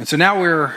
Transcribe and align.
And 0.00 0.08
so 0.08 0.16
now 0.16 0.40
we're 0.40 0.74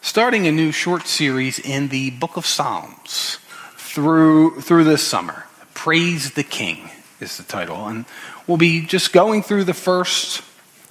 starting 0.00 0.46
a 0.46 0.50
new 0.50 0.72
short 0.72 1.06
series 1.06 1.58
in 1.58 1.88
the 1.88 2.08
book 2.08 2.38
of 2.38 2.46
Psalms 2.46 3.36
through, 3.76 4.62
through 4.62 4.84
this 4.84 5.06
summer. 5.06 5.44
Praise 5.74 6.30
the 6.30 6.42
King 6.42 6.88
is 7.20 7.36
the 7.36 7.42
title. 7.42 7.86
And 7.86 8.06
we'll 8.46 8.56
be 8.56 8.86
just 8.86 9.12
going 9.12 9.42
through 9.42 9.64
the 9.64 9.74
first 9.74 10.40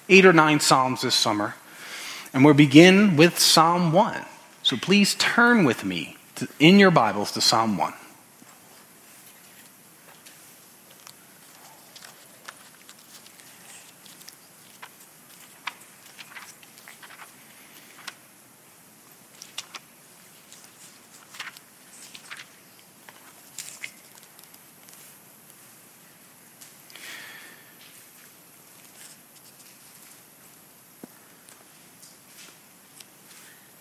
eight 0.10 0.28
or 0.28 0.32
nine 0.32 0.60
Psalms 0.60 1.02
this 1.02 1.16
summer. 1.16 1.56
And 2.36 2.46
we'll 2.46 2.54
begin 2.54 3.18
with 3.18 3.40
Psalm 3.40 3.92
1. 3.92 4.26
So 4.62 4.78
please 4.78 5.16
turn 5.16 5.64
with 5.64 5.84
me 5.84 6.18
to, 6.36 6.48
in 6.60 6.78
your 6.78 6.92
Bibles 6.92 7.32
to 7.32 7.42
Psalm 7.42 7.80
1. 7.80 7.94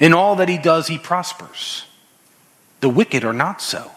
In 0.00 0.12
all 0.12 0.36
that 0.36 0.48
he 0.48 0.58
does, 0.58 0.88
he 0.88 0.98
prospers. 0.98 1.84
The 2.80 2.88
wicked 2.88 3.24
are 3.24 3.32
not 3.32 3.60
so, 3.62 3.92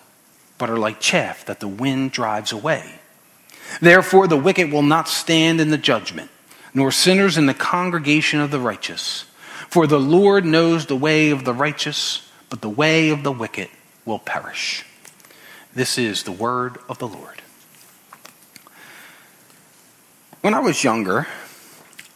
but 0.58 0.70
are 0.70 0.78
like 0.78 1.00
chaff 1.00 1.46
that 1.46 1.60
the 1.60 1.68
wind 1.68 2.12
drives 2.12 2.52
away. 2.52 3.00
Therefore, 3.82 4.28
the 4.28 4.38
wicked 4.38 4.72
will 4.72 4.84
not 4.84 5.08
stand 5.08 5.60
in 5.60 5.70
the 5.70 5.78
judgment, 5.78 6.30
nor 6.74 6.92
sinners 6.92 7.38
in 7.38 7.46
the 7.46 7.54
congregation 7.54 8.40
of 8.40 8.52
the 8.52 8.60
righteous. 8.60 9.26
For 9.70 9.88
the 9.88 10.00
Lord 10.00 10.46
knows 10.46 10.86
the 10.86 10.96
way 10.96 11.32
of 11.32 11.46
the 11.46 11.54
righteous, 11.54 12.30
but 12.50 12.62
the 12.62 12.70
way 12.70 13.10
of 13.10 13.24
the 13.24 13.32
wicked 13.32 13.70
will 14.06 14.20
perish. 14.20 14.86
This 15.74 15.98
is 15.98 16.24
the 16.24 16.32
word 16.32 16.78
of 16.88 17.00
the 17.00 17.08
Lord. 17.08 17.42
When 20.42 20.54
I 20.54 20.60
was 20.60 20.84
younger, 20.84 21.28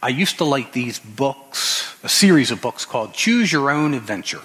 I 0.02 0.08
used 0.08 0.38
to 0.38 0.44
like 0.44 0.72
these 0.72 0.98
books 0.98 1.80
a 2.02 2.08
series 2.08 2.50
of 2.50 2.60
books 2.60 2.84
called 2.84 3.12
Choose 3.12 3.52
Your 3.52 3.70
Own 3.70 3.94
Adventure. 3.94 4.40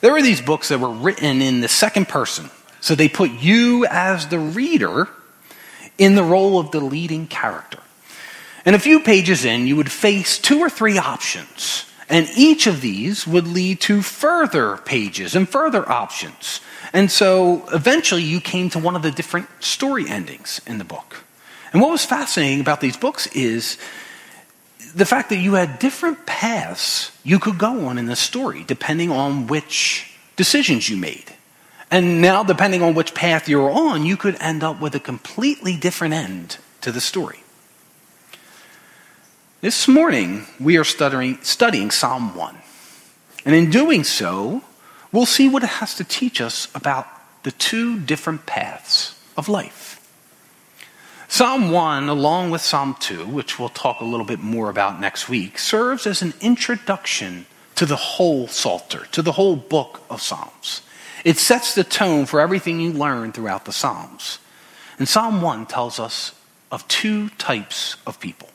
There 0.00 0.12
were 0.12 0.22
these 0.22 0.40
books 0.40 0.68
that 0.68 0.80
were 0.80 0.90
written 0.90 1.42
in 1.42 1.60
the 1.60 1.68
second 1.68 2.08
person. 2.08 2.50
So 2.80 2.94
they 2.94 3.08
put 3.08 3.30
you 3.30 3.86
as 3.86 4.28
the 4.28 4.38
reader 4.38 5.08
in 5.98 6.14
the 6.14 6.24
role 6.24 6.58
of 6.58 6.70
the 6.70 6.80
leading 6.80 7.26
character. 7.26 7.78
And 8.64 8.74
a 8.74 8.80
few 8.80 9.00
pages 9.00 9.44
in, 9.44 9.66
you 9.66 9.76
would 9.76 9.90
face 9.90 10.38
two 10.38 10.60
or 10.60 10.70
three 10.70 10.98
options. 10.98 11.84
And 12.08 12.28
each 12.36 12.66
of 12.66 12.80
these 12.80 13.26
would 13.26 13.46
lead 13.46 13.80
to 13.82 14.02
further 14.02 14.78
pages 14.78 15.36
and 15.36 15.48
further 15.48 15.88
options. 15.88 16.60
And 16.92 17.10
so 17.10 17.64
eventually 17.72 18.22
you 18.22 18.40
came 18.40 18.70
to 18.70 18.78
one 18.78 18.96
of 18.96 19.02
the 19.02 19.10
different 19.10 19.48
story 19.60 20.08
endings 20.08 20.60
in 20.66 20.78
the 20.78 20.84
book. 20.84 21.24
And 21.72 21.80
what 21.80 21.90
was 21.90 22.04
fascinating 22.04 22.60
about 22.60 22.80
these 22.80 22.96
books 22.96 23.26
is 23.28 23.78
the 24.94 25.06
fact 25.06 25.30
that 25.30 25.36
you 25.36 25.54
had 25.54 25.78
different 25.78 26.26
paths 26.26 27.12
you 27.24 27.38
could 27.38 27.58
go 27.58 27.86
on 27.86 27.98
in 27.98 28.06
the 28.06 28.16
story 28.16 28.64
depending 28.64 29.10
on 29.10 29.46
which 29.46 30.14
decisions 30.36 30.88
you 30.88 30.96
made. 30.96 31.32
And 31.90 32.22
now, 32.22 32.42
depending 32.42 32.82
on 32.82 32.94
which 32.94 33.14
path 33.14 33.50
you're 33.50 33.70
on, 33.70 34.06
you 34.06 34.16
could 34.16 34.36
end 34.40 34.64
up 34.64 34.80
with 34.80 34.94
a 34.94 35.00
completely 35.00 35.76
different 35.76 36.14
end 36.14 36.56
to 36.80 36.90
the 36.90 37.02
story. 37.02 37.40
This 39.60 39.86
morning, 39.86 40.46
we 40.58 40.78
are 40.78 40.84
studying, 40.84 41.38
studying 41.42 41.90
Psalm 41.90 42.34
1. 42.34 42.56
And 43.44 43.54
in 43.54 43.70
doing 43.70 44.04
so, 44.04 44.62
we'll 45.12 45.26
see 45.26 45.48
what 45.50 45.62
it 45.62 45.68
has 45.68 45.94
to 45.96 46.04
teach 46.04 46.40
us 46.40 46.66
about 46.74 47.06
the 47.42 47.52
two 47.52 48.00
different 48.00 48.46
paths 48.46 49.14
of 49.36 49.48
life. 49.48 49.91
Psalm 51.32 51.70
1, 51.70 52.10
along 52.10 52.50
with 52.50 52.60
Psalm 52.60 52.94
2, 53.00 53.24
which 53.26 53.58
we'll 53.58 53.70
talk 53.70 54.00
a 54.00 54.04
little 54.04 54.26
bit 54.26 54.40
more 54.40 54.68
about 54.68 55.00
next 55.00 55.30
week, 55.30 55.58
serves 55.58 56.06
as 56.06 56.20
an 56.20 56.34
introduction 56.42 57.46
to 57.74 57.86
the 57.86 57.96
whole 57.96 58.46
Psalter, 58.48 59.06
to 59.12 59.22
the 59.22 59.32
whole 59.32 59.56
book 59.56 60.02
of 60.10 60.20
Psalms. 60.20 60.82
It 61.24 61.38
sets 61.38 61.74
the 61.74 61.84
tone 61.84 62.26
for 62.26 62.38
everything 62.38 62.80
you 62.80 62.92
learn 62.92 63.32
throughout 63.32 63.64
the 63.64 63.72
Psalms. 63.72 64.40
And 64.98 65.08
Psalm 65.08 65.40
1 65.40 65.64
tells 65.64 65.98
us 65.98 66.38
of 66.70 66.86
two 66.86 67.30
types 67.30 67.96
of 68.06 68.20
people. 68.20 68.50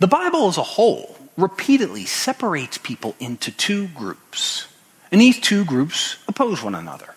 The 0.00 0.08
Bible 0.08 0.48
as 0.48 0.58
a 0.58 0.62
whole 0.62 1.16
repeatedly 1.38 2.04
separates 2.04 2.76
people 2.76 3.16
into 3.18 3.50
two 3.50 3.88
groups, 3.88 4.68
and 5.10 5.18
these 5.18 5.40
two 5.40 5.64
groups 5.64 6.18
oppose 6.28 6.62
one 6.62 6.74
another. 6.74 7.14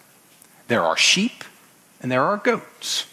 There 0.70 0.84
are 0.84 0.96
sheep 0.96 1.44
and 2.00 2.10
there 2.10 2.24
are 2.24 2.38
goats. 2.38 3.08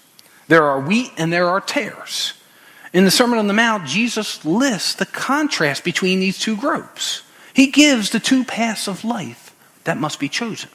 There 0.48 0.64
are 0.64 0.80
wheat 0.80 1.12
and 1.16 1.32
there 1.32 1.48
are 1.48 1.60
tares. 1.60 2.34
In 2.92 3.04
the 3.04 3.10
Sermon 3.10 3.38
on 3.38 3.46
the 3.46 3.54
Mount, 3.54 3.86
Jesus 3.86 4.44
lists 4.44 4.94
the 4.94 5.06
contrast 5.06 5.82
between 5.82 6.20
these 6.20 6.38
two 6.38 6.56
groups. 6.56 7.22
He 7.54 7.68
gives 7.68 8.10
the 8.10 8.20
two 8.20 8.44
paths 8.44 8.86
of 8.86 9.04
life 9.04 9.54
that 9.84 9.96
must 9.96 10.20
be 10.20 10.28
chosen. 10.28 10.70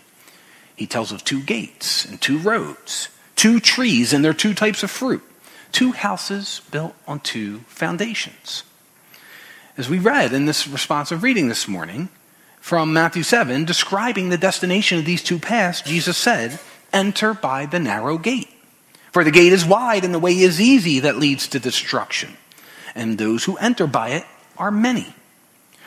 He 0.75 0.87
tells 0.87 1.11
of 1.11 1.23
two 1.23 1.41
gates 1.41 2.05
and 2.05 2.19
two 2.19 2.39
roads, 2.39 3.09
two 3.35 3.59
trees 3.59 4.13
and 4.13 4.23
their 4.23 4.33
two 4.33 4.53
types 4.53 4.83
of 4.83 4.91
fruit, 4.91 5.23
two 5.71 5.91
houses 5.91 6.61
built 6.71 6.95
on 7.07 7.19
two 7.19 7.59
foundations. 7.67 8.63
As 9.77 9.89
we 9.89 9.99
read 9.99 10.33
in 10.33 10.45
this 10.45 10.67
responsive 10.67 11.21
reading 11.21 11.49
this 11.49 11.67
morning 11.67 12.09
from 12.59 12.93
Matthew 12.93 13.23
7, 13.23 13.63
describing 13.63 14.29
the 14.29 14.37
destination 14.37 14.97
of 14.97 15.05
these 15.05 15.23
two 15.23 15.37
paths, 15.37 15.81
Jesus 15.81 16.17
said, 16.17 16.59
Enter 16.91 17.33
by 17.33 17.67
the 17.67 17.79
narrow 17.79 18.17
gate. 18.17 18.49
For 19.11 19.23
the 19.23 19.31
gate 19.31 19.53
is 19.53 19.65
wide 19.65 20.03
and 20.03 20.13
the 20.13 20.19
way 20.19 20.37
is 20.37 20.61
easy 20.61 20.99
that 21.01 21.17
leads 21.17 21.47
to 21.49 21.59
destruction, 21.59 22.37
and 22.93 23.17
those 23.17 23.45
who 23.45 23.57
enter 23.57 23.87
by 23.87 24.09
it 24.09 24.25
are 24.57 24.71
many. 24.71 25.15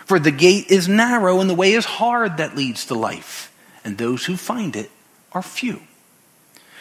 For 0.05 0.19
the 0.19 0.31
gate 0.31 0.71
is 0.71 0.89
narrow 0.89 1.41
and 1.41 1.49
the 1.49 1.55
way 1.55 1.73
is 1.73 1.85
hard 1.85 2.39
that 2.39 2.57
leads 2.57 2.87
to 2.87 2.95
life, 2.95 3.53
and 3.85 3.97
those 3.97 4.27
who 4.27 4.37
find 4.37 4.75
it 4.75 4.91
are 5.33 5.43
few. 5.43 5.83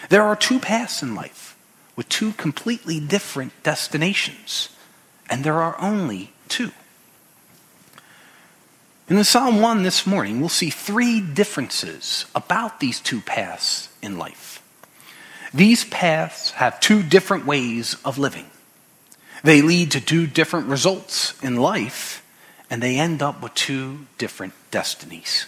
There 0.10 0.24
are 0.24 0.36
two 0.36 0.60
paths 0.60 1.04
in 1.04 1.14
life 1.14 1.56
with 1.96 2.10
two 2.10 2.32
completely 2.34 3.00
different 3.00 3.52
destinations, 3.62 4.70
and 5.30 5.44
there 5.44 5.62
are 5.62 5.80
only 5.80 6.32
two. 6.48 6.72
In 9.10 9.16
the 9.16 9.24
Psalm 9.24 9.60
1 9.60 9.84
this 9.84 10.08
morning, 10.08 10.40
we'll 10.40 10.50
see 10.50 10.70
three 10.70 11.20
differences 11.20 12.26
about 12.34 12.80
these 12.80 13.00
two 13.00 13.22
paths 13.22 13.90
in 14.02 14.18
life. 14.18 14.49
These 15.54 15.86
paths 15.86 16.52
have 16.52 16.80
two 16.80 17.02
different 17.02 17.46
ways 17.46 17.96
of 18.06 18.18
living. 18.18 18.46
They 19.44 19.62
lead 19.62 19.92
to 19.92 20.02
two 20.02 20.28
different 20.28 20.68
results 20.68 21.34
in 21.42 21.56
life, 21.56 22.24
and 22.70 22.84
they 22.84 22.98
end 22.98 23.22
up 23.22 23.42
with 23.42 23.56
two 23.56 24.06
different 24.18 24.54
destinies. 24.70 25.48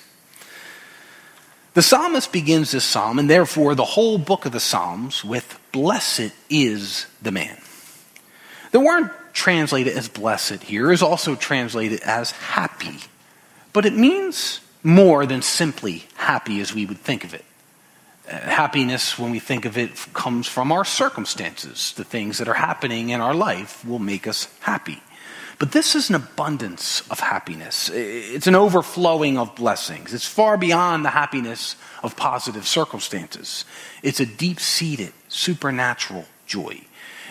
The 1.73 1.81
psalmist 1.81 2.31
begins 2.31 2.71
this 2.71 2.83
psalm, 2.83 3.19
and 3.19 3.29
therefore 3.29 3.75
the 3.75 3.85
whole 3.85 4.17
book 4.17 4.45
of 4.45 4.51
the 4.51 4.59
Psalms, 4.59 5.23
with 5.23 5.57
Blessed 5.71 6.33
is 6.49 7.05
the 7.21 7.31
man. 7.31 7.57
The 8.71 8.79
word 8.79 9.11
translated 9.33 9.95
as 9.95 10.09
blessed 10.09 10.63
here 10.63 10.91
is 10.91 11.01
also 11.01 11.35
translated 11.35 12.01
as 12.01 12.31
happy, 12.31 12.99
but 13.71 13.85
it 13.85 13.93
means 13.93 14.59
more 14.83 15.25
than 15.25 15.41
simply 15.41 16.05
happy 16.15 16.59
as 16.59 16.73
we 16.73 16.85
would 16.85 16.97
think 16.97 17.23
of 17.23 17.33
it 17.33 17.45
happiness, 18.31 19.19
when 19.19 19.31
we 19.31 19.39
think 19.39 19.65
of 19.65 19.77
it, 19.77 19.91
comes 20.13 20.47
from 20.47 20.71
our 20.71 20.85
circumstances. 20.85 21.93
The 21.95 22.03
things 22.03 22.37
that 22.37 22.47
are 22.47 22.53
happening 22.53 23.09
in 23.09 23.21
our 23.21 23.33
life 23.33 23.85
will 23.85 23.99
make 23.99 24.27
us 24.27 24.47
happy. 24.61 25.01
But 25.59 25.73
this 25.73 25.93
is 25.95 26.09
an 26.09 26.15
abundance 26.15 27.07
of 27.11 27.19
happiness. 27.19 27.89
It's 27.93 28.47
an 28.47 28.55
overflowing 28.55 29.37
of 29.37 29.55
blessings. 29.55 30.11
It's 30.11 30.25
far 30.25 30.57
beyond 30.57 31.05
the 31.05 31.11
happiness 31.11 31.75
of 32.01 32.15
positive 32.15 32.67
circumstances. 32.67 33.65
It's 34.01 34.19
a 34.19 34.25
deep 34.25 34.59
seated, 34.59 35.13
supernatural 35.27 36.25
joy. 36.47 36.81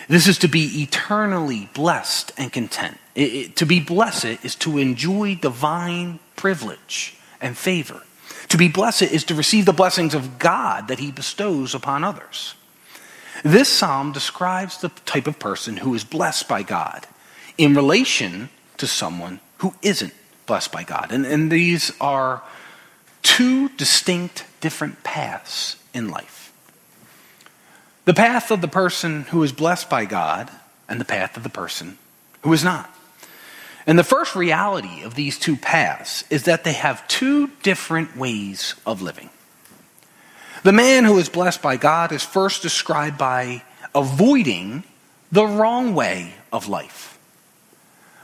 This 0.07 0.27
is 0.27 0.37
to 0.39 0.47
be 0.47 0.81
eternally 0.81 1.69
blessed 1.73 2.31
and 2.37 2.53
content. 2.53 2.97
It, 3.15 3.33
it, 3.33 3.55
to 3.57 3.65
be 3.65 3.81
blessed 3.81 4.45
is 4.45 4.55
to 4.55 4.77
enjoy 4.77 5.35
divine 5.35 6.19
privilege 6.37 7.15
and 7.41 7.57
favor. 7.57 8.01
To 8.51 8.57
be 8.57 8.67
blessed 8.67 9.03
is 9.03 9.23
to 9.25 9.33
receive 9.33 9.65
the 9.65 9.71
blessings 9.71 10.13
of 10.13 10.37
God 10.37 10.89
that 10.89 10.99
he 10.99 11.09
bestows 11.09 11.73
upon 11.73 12.03
others. 12.03 12.55
This 13.45 13.69
psalm 13.69 14.11
describes 14.11 14.77
the 14.77 14.89
type 15.05 15.25
of 15.25 15.39
person 15.39 15.77
who 15.77 15.95
is 15.95 16.03
blessed 16.03 16.49
by 16.49 16.61
God 16.61 17.07
in 17.57 17.73
relation 17.73 18.49
to 18.75 18.87
someone 18.87 19.39
who 19.59 19.73
isn't 19.81 20.13
blessed 20.47 20.73
by 20.73 20.83
God. 20.83 21.13
And, 21.13 21.25
and 21.25 21.49
these 21.49 21.93
are 22.01 22.43
two 23.23 23.69
distinct, 23.69 24.43
different 24.59 25.01
paths 25.01 25.77
in 25.93 26.09
life 26.09 26.51
the 28.03 28.13
path 28.13 28.51
of 28.51 28.59
the 28.59 28.67
person 28.67 29.23
who 29.29 29.43
is 29.43 29.53
blessed 29.53 29.89
by 29.89 30.03
God, 30.03 30.51
and 30.89 30.99
the 30.99 31.05
path 31.05 31.37
of 31.37 31.43
the 31.43 31.49
person 31.49 31.97
who 32.41 32.51
is 32.51 32.65
not. 32.65 32.93
And 33.87 33.97
the 33.97 34.03
first 34.03 34.35
reality 34.35 35.03
of 35.03 35.15
these 35.15 35.39
two 35.39 35.55
paths 35.55 36.23
is 36.29 36.43
that 36.43 36.63
they 36.63 36.73
have 36.73 37.07
two 37.07 37.47
different 37.63 38.15
ways 38.15 38.75
of 38.85 39.01
living. 39.01 39.29
The 40.63 40.71
man 40.71 41.05
who 41.05 41.17
is 41.17 41.29
blessed 41.29 41.61
by 41.61 41.77
God 41.77 42.11
is 42.11 42.23
first 42.23 42.61
described 42.61 43.17
by 43.17 43.63
avoiding 43.95 44.83
the 45.31 45.45
wrong 45.45 45.95
way 45.95 46.35
of 46.53 46.67
life. 46.67 47.17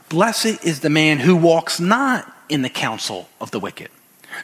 Blessed 0.08 0.64
is 0.64 0.80
the 0.80 0.90
man 0.90 1.18
who 1.18 1.36
walks 1.36 1.80
not 1.80 2.32
in 2.48 2.62
the 2.62 2.70
counsel 2.70 3.28
of 3.40 3.50
the 3.50 3.60
wicked, 3.60 3.90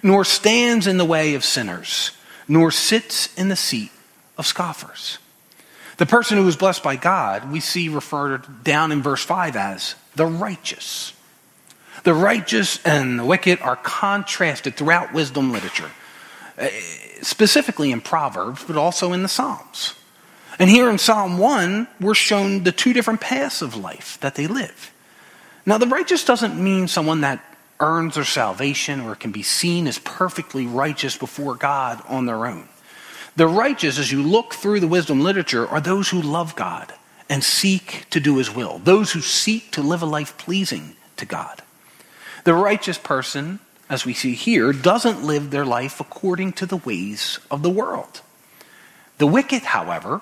nor 0.03 0.25
stands 0.25 0.87
in 0.87 0.97
the 0.97 1.05
way 1.05 1.35
of 1.35 1.45
sinners, 1.45 2.11
nor 2.49 2.71
sits 2.71 3.33
in 3.39 3.49
the 3.49 3.57
seat 3.57 3.93
of 4.37 4.47
scoffers. 4.47 5.19
The 5.97 6.07
person 6.07 6.39
who 6.39 6.49
is 6.49 6.57
blessed 6.57 6.83
by 6.83 6.97
God, 6.97 7.51
we 7.53 7.61
see 7.61 7.89
referred 7.89 8.65
down 8.65 8.91
in 8.91 9.03
verse 9.03 9.25
5 9.25 9.57
as 9.57 9.95
the 10.17 10.27
righteous. 10.27 11.13
The 12.03 12.15
righteous 12.15 12.85
and 12.85 13.19
the 13.19 13.25
wicked 13.25 13.61
are 13.61 13.77
contrasted 13.77 14.77
throughout 14.77 15.13
wisdom 15.13 15.53
literature, 15.53 15.91
eh, 16.59 16.71
specifically 17.23 17.93
in 17.93 18.01
Proverbs, 18.01 18.65
but 18.65 18.77
also 18.77 19.13
in 19.13 19.23
the 19.23 19.29
Psalms. 19.29 19.95
And 20.59 20.69
here 20.69 20.91
in 20.91 20.99
Psalm 20.99 21.39
1, 21.39 21.89
we're 22.01 22.15
shown 22.15 22.65
the 22.65 22.73
two 22.73 22.93
different 22.93 23.21
paths 23.21 23.63
of 23.63 23.77
life 23.77 24.19
that 24.21 24.35
they 24.35 24.47
live. 24.47 24.93
Now, 25.67 25.79
the 25.79 25.87
righteous 25.87 26.25
doesn't 26.25 26.63
mean 26.63 26.89
someone 26.89 27.23
that 27.23 27.43
earns 27.81 28.15
their 28.15 28.25
salvation 28.25 29.01
or 29.01 29.15
can 29.15 29.33
be 29.33 29.43
seen 29.43 29.87
as 29.87 29.99
perfectly 29.99 30.67
righteous 30.67 31.17
before 31.17 31.55
God 31.55 32.03
on 32.09 32.27
their 32.27 32.47
own. 32.47 32.69
The 33.37 33.49
righteous, 33.49 33.99
as 33.99 34.13
you 34.13 34.23
look 34.23 34.55
through 34.55 34.81
the 34.81 34.89
wisdom 34.89 35.21
literature, 35.21 35.67
are 35.67 35.81
those 35.81 36.09
who 36.11 36.23
love 36.23 36.55
God 36.55 36.93
and 37.29 37.43
seek 37.43 38.07
to 38.11 38.21
do 38.21 38.37
his 38.37 38.55
will, 38.55 38.79
those 38.79 39.13
who 39.13 39.21
seek 39.21 39.73
to 39.73 39.83
live 39.83 40.03
a 40.03 40.07
life 40.07 40.37
pleasing 40.39 40.95
to 41.17 41.27
God. 41.27 41.63
The 42.45 42.55
righteous 42.55 42.99
person, 42.99 43.59
as 43.89 44.05
we 44.05 44.15
see 44.15 44.35
here, 44.35 44.73
doesn't 44.73 45.25
live 45.25 45.51
their 45.51 45.65
life 45.65 46.01
according 46.01 46.53
to 46.55 46.67
the 46.67 46.77
ways 46.77 47.41
of 47.51 47.63
the 47.63 47.71
world. 47.71 48.21
The 49.19 49.27
wicked, 49.27 49.63
however, 49.63 50.21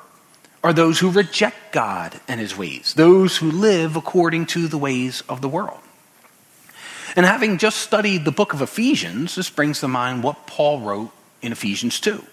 are 0.64 0.72
those 0.72 1.00
who 1.00 1.10
reject 1.10 1.72
God 1.72 2.20
and 2.28 2.40
his 2.40 2.56
ways, 2.56 2.94
those 2.94 3.36
who 3.38 3.50
live 3.50 3.96
according 3.96 4.46
to 4.46 4.68
the 4.68 4.78
ways 4.78 5.22
of 5.28 5.40
the 5.40 5.48
world. 5.48 5.80
And 7.16 7.26
having 7.26 7.58
just 7.58 7.78
studied 7.78 8.24
the 8.24 8.32
book 8.32 8.54
of 8.54 8.62
Ephesians, 8.62 9.34
this 9.34 9.50
brings 9.50 9.80
to 9.80 9.88
mind 9.88 10.22
what 10.22 10.46
Paul 10.46 10.80
wrote 10.80 11.10
in 11.42 11.52
Ephesians 11.52 12.00
2. 12.00 12.24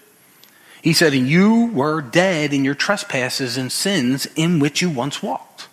He 0.82 0.92
said, 0.92 1.12
And 1.12 1.28
you 1.28 1.70
were 1.72 2.00
dead 2.00 2.52
in 2.52 2.64
your 2.64 2.74
trespasses 2.74 3.56
and 3.56 3.70
sins 3.70 4.26
in 4.36 4.58
which 4.58 4.80
you 4.80 4.90
once 4.90 5.22
walked. 5.22 5.68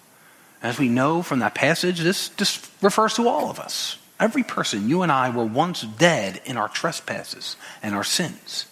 As 0.62 0.80
we 0.80 0.89
know 0.89 1.21
from 1.21 1.39
that 1.39 1.56
passage, 1.56 2.00
this 2.00 2.30
just 2.30 2.69
refers 2.81 3.13
to 3.15 3.27
all 3.27 3.50
of 3.50 3.59
us. 3.59 3.98
Every 4.19 4.44
person, 4.44 4.89
you 4.89 5.04
and 5.04 5.12
I, 5.12 5.30
were 5.30 5.45
once 5.45 5.81
dead 5.81 6.42
in 6.45 6.57
our 6.57 6.68
trespasses 6.68 7.56
and 7.83 7.94
our 7.94 8.04
sins. 8.04 8.65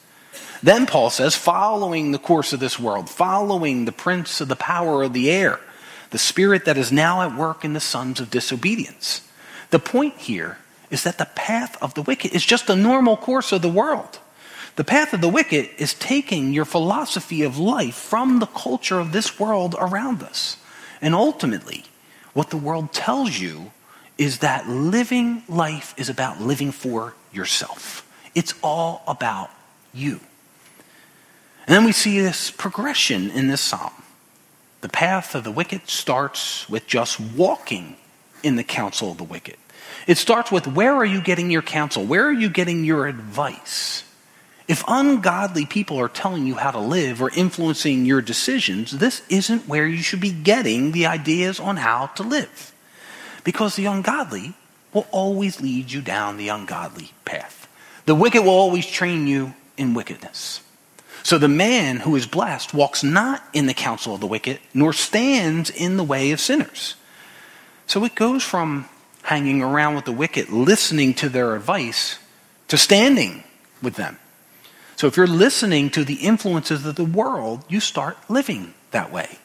Then 0.63 0.87
Paul 0.87 1.11
says, 1.11 1.35
following 1.35 2.11
the 2.11 2.17
course 2.17 2.51
of 2.51 2.59
this 2.59 2.79
world, 2.79 3.09
following 3.09 3.85
the 3.85 3.91
prince 3.91 4.41
of 4.41 4.47
the 4.47 4.55
power 4.55 5.03
of 5.03 5.13
the 5.13 5.29
air, 5.29 5.59
the 6.09 6.17
spirit 6.17 6.65
that 6.65 6.77
is 6.77 6.91
now 6.91 7.21
at 7.21 7.37
work 7.37 7.63
in 7.63 7.73
the 7.73 7.79
sons 7.79 8.19
of 8.19 8.31
disobedience. 8.31 9.21
The 9.69 9.79
point 9.79 10.17
here 10.17 10.57
is 10.89 11.03
that 11.03 11.17
the 11.17 11.29
path 11.35 11.81
of 11.83 11.93
the 11.93 12.01
wicked 12.01 12.33
is 12.33 12.45
just 12.45 12.67
the 12.67 12.75
normal 12.75 13.17
course 13.17 13.51
of 13.51 13.61
the 13.61 13.69
world. 13.69 14.19
The 14.75 14.83
path 14.83 15.13
of 15.13 15.21
the 15.21 15.29
wicked 15.29 15.69
is 15.77 15.93
taking 15.93 16.53
your 16.53 16.65
philosophy 16.65 17.43
of 17.43 17.57
life 17.57 17.95
from 17.95 18.39
the 18.39 18.45
culture 18.45 18.99
of 18.99 19.13
this 19.13 19.39
world 19.39 19.75
around 19.79 20.21
us. 20.21 20.57
And 21.01 21.15
ultimately, 21.15 21.85
what 22.33 22.49
the 22.49 22.57
world 22.57 22.91
tells 22.91 23.39
you 23.39 23.71
is 24.17 24.39
that 24.39 24.67
living 24.67 25.43
life 25.47 25.93
is 25.97 26.09
about 26.09 26.41
living 26.41 26.71
for 26.71 27.15
yourself. 27.31 28.05
It's 28.33 28.53
all 28.61 29.03
about 29.07 29.49
you. 29.93 30.19
And 31.67 31.75
then 31.75 31.85
we 31.85 31.93
see 31.93 32.19
this 32.19 32.51
progression 32.51 33.31
in 33.31 33.47
this 33.47 33.61
psalm. 33.61 33.93
The 34.81 34.89
path 34.89 35.35
of 35.35 35.43
the 35.43 35.51
wicked 35.51 35.89
starts 35.89 36.69
with 36.69 36.85
just 36.85 37.19
walking 37.19 37.95
in 38.43 38.55
the 38.55 38.63
counsel 38.63 39.11
of 39.11 39.17
the 39.17 39.23
wicked. 39.23 39.57
It 40.05 40.17
starts 40.17 40.51
with 40.51 40.67
where 40.67 40.93
are 40.93 41.05
you 41.05 41.21
getting 41.21 41.49
your 41.49 41.61
counsel? 41.61 42.05
Where 42.05 42.25
are 42.25 42.33
you 42.33 42.49
getting 42.49 42.83
your 42.83 43.07
advice? 43.07 44.03
If 44.67 44.83
ungodly 44.87 45.65
people 45.65 45.99
are 45.99 46.09
telling 46.09 46.47
you 46.47 46.55
how 46.55 46.71
to 46.71 46.79
live 46.79 47.21
or 47.21 47.29
influencing 47.29 48.05
your 48.05 48.21
decisions, 48.21 48.91
this 48.91 49.21
isn't 49.29 49.67
where 49.67 49.85
you 49.85 50.01
should 50.01 50.21
be 50.21 50.31
getting 50.31 50.91
the 50.91 51.05
ideas 51.05 51.59
on 51.59 51.77
how 51.77 52.07
to 52.07 52.23
live. 52.23 52.73
Because 53.43 53.75
the 53.75 53.85
ungodly 53.85 54.55
will 54.91 55.05
always 55.11 55.61
lead 55.61 55.91
you 55.91 56.01
down 56.01 56.37
the 56.37 56.49
ungodly 56.49 57.11
path. 57.25 57.67
The 58.05 58.15
wicked 58.15 58.41
will 58.41 58.49
always 58.49 58.87
train 58.87 59.27
you 59.27 59.53
in 59.77 59.93
wickedness. 59.93 60.61
So 61.21 61.37
the 61.37 61.47
man 61.47 61.97
who 61.97 62.15
is 62.15 62.25
blessed 62.25 62.73
walks 62.73 63.03
not 63.03 63.43
in 63.53 63.67
the 63.67 63.73
counsel 63.73 64.15
of 64.15 64.21
the 64.21 64.27
wicked, 64.27 64.59
nor 64.73 64.93
stands 64.93 65.69
in 65.69 65.97
the 65.97 66.03
way 66.03 66.31
of 66.31 66.39
sinners. 66.39 66.95
So 67.87 68.03
it 68.03 68.15
goes 68.15 68.43
from 68.43 68.87
hanging 69.23 69.61
around 69.61 69.95
with 69.95 70.05
the 70.05 70.11
wicked, 70.11 70.49
listening 70.49 71.13
to 71.15 71.29
their 71.29 71.55
advice, 71.55 72.19
to 72.67 72.77
standing 72.77 73.43
with 73.81 73.95
them. 73.95 74.17
So 74.95 75.07
if 75.07 75.17
you're 75.17 75.27
listening 75.27 75.89
to 75.91 76.05
the 76.05 76.15
influences 76.15 76.85
of 76.85 76.95
the 76.95 77.05
world, 77.05 77.65
you 77.67 77.79
start 77.79 78.17
living 78.29 78.73
that 78.91 79.11
way. 79.11 79.39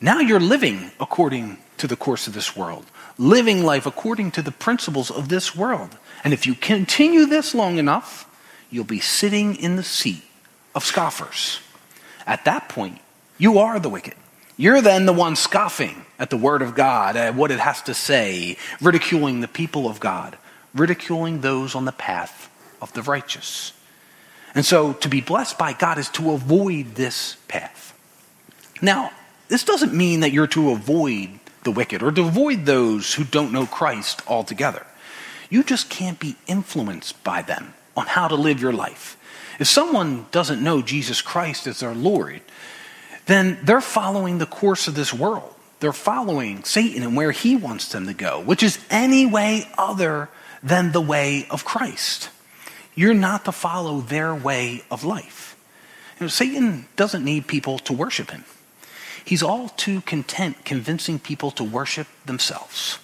Now 0.00 0.20
you're 0.20 0.40
living 0.40 0.90
according 1.00 1.58
to 1.78 1.86
the 1.86 1.96
course 1.96 2.26
of 2.26 2.34
this 2.34 2.54
world, 2.56 2.84
living 3.18 3.64
life 3.64 3.86
according 3.86 4.32
to 4.32 4.42
the 4.42 4.52
principles 4.52 5.10
of 5.10 5.28
this 5.28 5.56
world. 5.56 5.96
And 6.22 6.34
if 6.34 6.46
you 6.46 6.54
continue 6.54 7.26
this 7.26 7.54
long 7.54 7.78
enough, 7.78 8.26
you'll 8.70 8.84
be 8.84 9.00
sitting 9.00 9.56
in 9.56 9.76
the 9.76 9.82
seat 9.82 10.22
of 10.74 10.84
scoffers. 10.84 11.60
At 12.26 12.44
that 12.44 12.68
point, 12.68 12.98
you 13.38 13.58
are 13.58 13.80
the 13.80 13.88
wicked. 13.88 14.14
You're 14.56 14.82
then 14.82 15.06
the 15.06 15.12
one 15.14 15.36
scoffing 15.36 16.04
at 16.18 16.28
the 16.28 16.36
word 16.36 16.60
of 16.60 16.74
God, 16.74 17.16
at 17.16 17.34
what 17.34 17.50
it 17.50 17.60
has 17.60 17.80
to 17.82 17.94
say, 17.94 18.58
ridiculing 18.82 19.40
the 19.40 19.48
people 19.48 19.88
of 19.88 20.00
God, 20.00 20.36
ridiculing 20.74 21.40
those 21.40 21.74
on 21.74 21.86
the 21.86 21.92
path 21.92 22.50
of 22.82 22.92
the 22.92 23.02
righteous. 23.02 23.72
And 24.54 24.64
so 24.64 24.92
to 24.94 25.08
be 25.08 25.20
blessed 25.20 25.58
by 25.58 25.72
God 25.72 25.98
is 25.98 26.08
to 26.10 26.32
avoid 26.32 26.94
this 26.94 27.36
path. 27.48 27.96
Now, 28.82 29.12
this 29.48 29.64
doesn't 29.64 29.94
mean 29.94 30.20
that 30.20 30.32
you're 30.32 30.46
to 30.48 30.70
avoid 30.70 31.30
the 31.64 31.70
wicked 31.70 32.02
or 32.02 32.10
to 32.10 32.22
avoid 32.22 32.66
those 32.66 33.14
who 33.14 33.24
don't 33.24 33.52
know 33.52 33.66
Christ 33.66 34.22
altogether. 34.26 34.86
You 35.50 35.62
just 35.62 35.90
can't 35.90 36.18
be 36.18 36.36
influenced 36.46 37.22
by 37.24 37.42
them 37.42 37.74
on 37.96 38.06
how 38.06 38.28
to 38.28 38.34
live 38.34 38.60
your 38.60 38.72
life. 38.72 39.16
If 39.58 39.66
someone 39.66 40.26
doesn't 40.30 40.62
know 40.62 40.80
Jesus 40.80 41.20
Christ 41.20 41.66
as 41.66 41.80
their 41.80 41.94
Lord, 41.94 42.40
then 43.26 43.58
they're 43.62 43.80
following 43.80 44.38
the 44.38 44.46
course 44.46 44.88
of 44.88 44.94
this 44.94 45.12
world. 45.12 45.54
They're 45.80 45.92
following 45.92 46.64
Satan 46.64 47.02
and 47.02 47.16
where 47.16 47.32
he 47.32 47.56
wants 47.56 47.88
them 47.88 48.06
to 48.06 48.14
go, 48.14 48.40
which 48.40 48.62
is 48.62 48.78
any 48.90 49.26
way 49.26 49.68
other 49.76 50.28
than 50.62 50.92
the 50.92 51.00
way 51.00 51.46
of 51.50 51.64
Christ. 51.64 52.30
You're 53.00 53.14
not 53.14 53.46
to 53.46 53.52
follow 53.52 54.02
their 54.02 54.34
way 54.34 54.84
of 54.90 55.04
life. 55.04 55.56
You 56.18 56.24
know, 56.24 56.28
Satan 56.28 56.86
doesn't 56.96 57.24
need 57.24 57.46
people 57.46 57.78
to 57.78 57.94
worship 57.94 58.30
him. 58.30 58.44
He's 59.24 59.42
all 59.42 59.70
too 59.70 60.02
content 60.02 60.66
convincing 60.66 61.18
people 61.18 61.50
to 61.52 61.64
worship 61.64 62.08
themselves. 62.26 62.98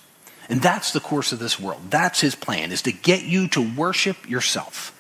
And 0.51 0.61
that's 0.61 0.93
the 0.93 1.01
course 1.01 1.33
of 1.33 1.39
this 1.39 1.59
world. 1.59 1.81
That's 1.89 2.21
his 2.21 2.35
plan, 2.35 2.73
is 2.73 2.83
to 2.83 2.93
get 2.93 3.23
you 3.23 3.49
to 3.49 3.75
worship 3.75 4.29
yourself. 4.29 4.93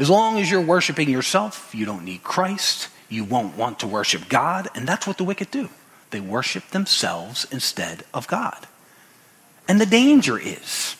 As 0.00 0.10
long 0.10 0.40
as 0.40 0.50
you're 0.50 0.60
worshiping 0.60 1.08
yourself, 1.08 1.72
you 1.72 1.86
don't 1.86 2.04
need 2.04 2.24
Christ. 2.24 2.88
You 3.08 3.22
won't 3.22 3.56
want 3.56 3.78
to 3.78 3.86
worship 3.86 4.28
God. 4.28 4.66
And 4.74 4.84
that's 4.84 5.06
what 5.06 5.16
the 5.16 5.22
wicked 5.22 5.52
do. 5.52 5.68
They 6.10 6.18
worship 6.18 6.70
themselves 6.70 7.46
instead 7.52 8.02
of 8.12 8.26
God. 8.26 8.66
And 9.68 9.80
the 9.80 9.86
danger 9.86 10.36
is 10.36 10.96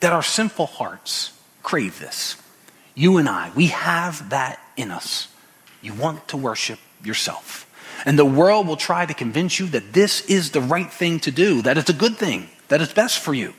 that 0.00 0.12
our 0.12 0.24
sinful 0.24 0.66
hearts 0.66 1.30
crave 1.62 2.00
this. 2.00 2.36
You 2.98 3.18
and 3.18 3.28
I, 3.28 3.52
we 3.54 3.68
have 3.68 4.30
that 4.30 4.60
in 4.76 4.90
us. 4.90 5.28
You 5.80 5.94
want 5.94 6.26
to 6.28 6.36
worship 6.36 6.80
yourself. 7.04 7.64
And 8.04 8.18
the 8.18 8.24
world 8.24 8.66
will 8.66 8.76
try 8.76 9.06
to 9.06 9.14
convince 9.14 9.60
you 9.60 9.68
that 9.68 9.92
this 9.92 10.22
is 10.22 10.50
the 10.50 10.60
right 10.60 10.92
thing 10.92 11.20
to 11.20 11.30
do, 11.30 11.62
that 11.62 11.78
it's 11.78 11.90
a 11.90 11.94
good 11.94 12.16
thing, 12.16 12.50
that 12.66 12.82
it's 12.82 12.92
best 12.92 13.20
for 13.20 13.32
you. 13.32 13.54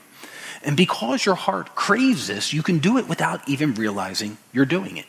And 0.61 0.75
because 0.75 1.25
your 1.25 1.35
heart 1.35 1.73
craves 1.73 2.27
this, 2.27 2.51
you 2.51 2.61
can 2.61 2.79
do 2.79 2.97
it 2.97 3.07
without 3.07 3.47
even 3.47 3.75
realizing 3.75 4.37
you're 4.51 4.65
doing 4.65 4.97
it. 4.97 5.05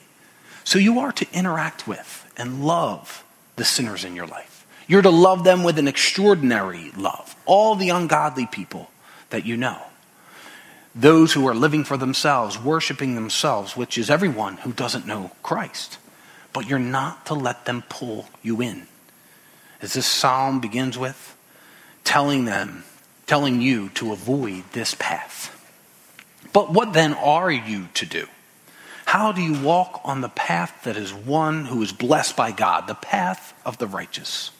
So 0.63 0.79
you 0.79 1.01
are 1.01 1.11
to 1.11 1.27
interact 1.33 1.89
with 1.89 2.33
and 2.37 2.65
love 2.65 3.25
the 3.57 3.65
sinners 3.65 4.05
in 4.05 4.15
your 4.15 4.29
life. 4.29 4.65
You're 4.87 5.03
to 5.03 5.11
love 5.11 5.43
them 5.43 5.65
with 5.65 5.77
an 5.77 5.89
extraordinary 5.89 6.93
love, 6.97 7.35
all 7.47 7.75
the 7.75 7.91
ungodly 7.91 8.47
people 8.47 8.93
that 9.31 9.45
you 9.45 9.57
know. 9.57 9.83
Those 10.95 11.33
who 11.33 11.47
are 11.47 11.55
living 11.55 11.85
for 11.85 11.97
themselves, 11.97 12.59
worshiping 12.59 13.15
themselves, 13.15 13.77
which 13.77 13.97
is 13.97 14.11
everyone 14.11 14.59
who 14.59 14.73
doesn't 14.73 15.07
know 15.07 15.31
Christ. 15.43 15.99
But 16.53 16.69
you're 16.69 16.79
not 16.79 17.27
to 17.27 17.35
let 17.35 17.65
them 17.65 17.85
pull 17.89 18.29
you 18.43 18.61
in. 18.61 18.87
As 19.81 19.93
this 19.93 20.07
psalm 20.07 20.61
begins 20.61 20.99
with, 20.99 21.37
telling 22.03 22.45
them, 22.45 22.85
telling 23.27 23.61
you 23.61 23.89
to 23.91 24.13
avoid 24.13 24.65
this 24.73 24.95
path. 24.99 25.57
But 26.53 26.73
what 26.73 26.93
then 26.93 27.15
are 27.15 27.51
you 27.51 27.89
to 27.95 28.07
do? 28.07 28.27
How 29.07 29.33
do 29.33 29.43
you 29.43 29.61
walk 29.63 30.01
on 30.05 30.21
the 30.21 30.29
path 30.29 30.85
that 30.85 30.97
is 30.97 31.13
one 31.13 31.67
who 31.67 31.83
is 31.83 31.93
blessed 31.93 32.37
by 32.37 32.53
God, 32.53 32.87
the 32.87 32.95
path 32.95 33.55
of 33.65 33.79
the 33.79 33.87
righteous? 33.87 34.51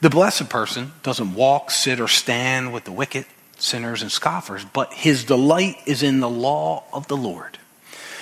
The 0.00 0.10
blessed 0.10 0.48
person 0.48 0.92
doesn't 1.02 1.34
walk, 1.34 1.70
sit, 1.70 2.00
or 2.00 2.08
stand 2.08 2.72
with 2.72 2.84
the 2.84 2.92
wicked, 2.92 3.26
sinners, 3.62 4.02
and 4.02 4.10
scoffers, 4.10 4.64
but 4.64 4.92
his 4.92 5.24
delight 5.24 5.76
is 5.86 6.02
in 6.02 6.20
the 6.20 6.28
law 6.28 6.84
of 6.92 7.08
the 7.08 7.16
Lord. 7.16 7.58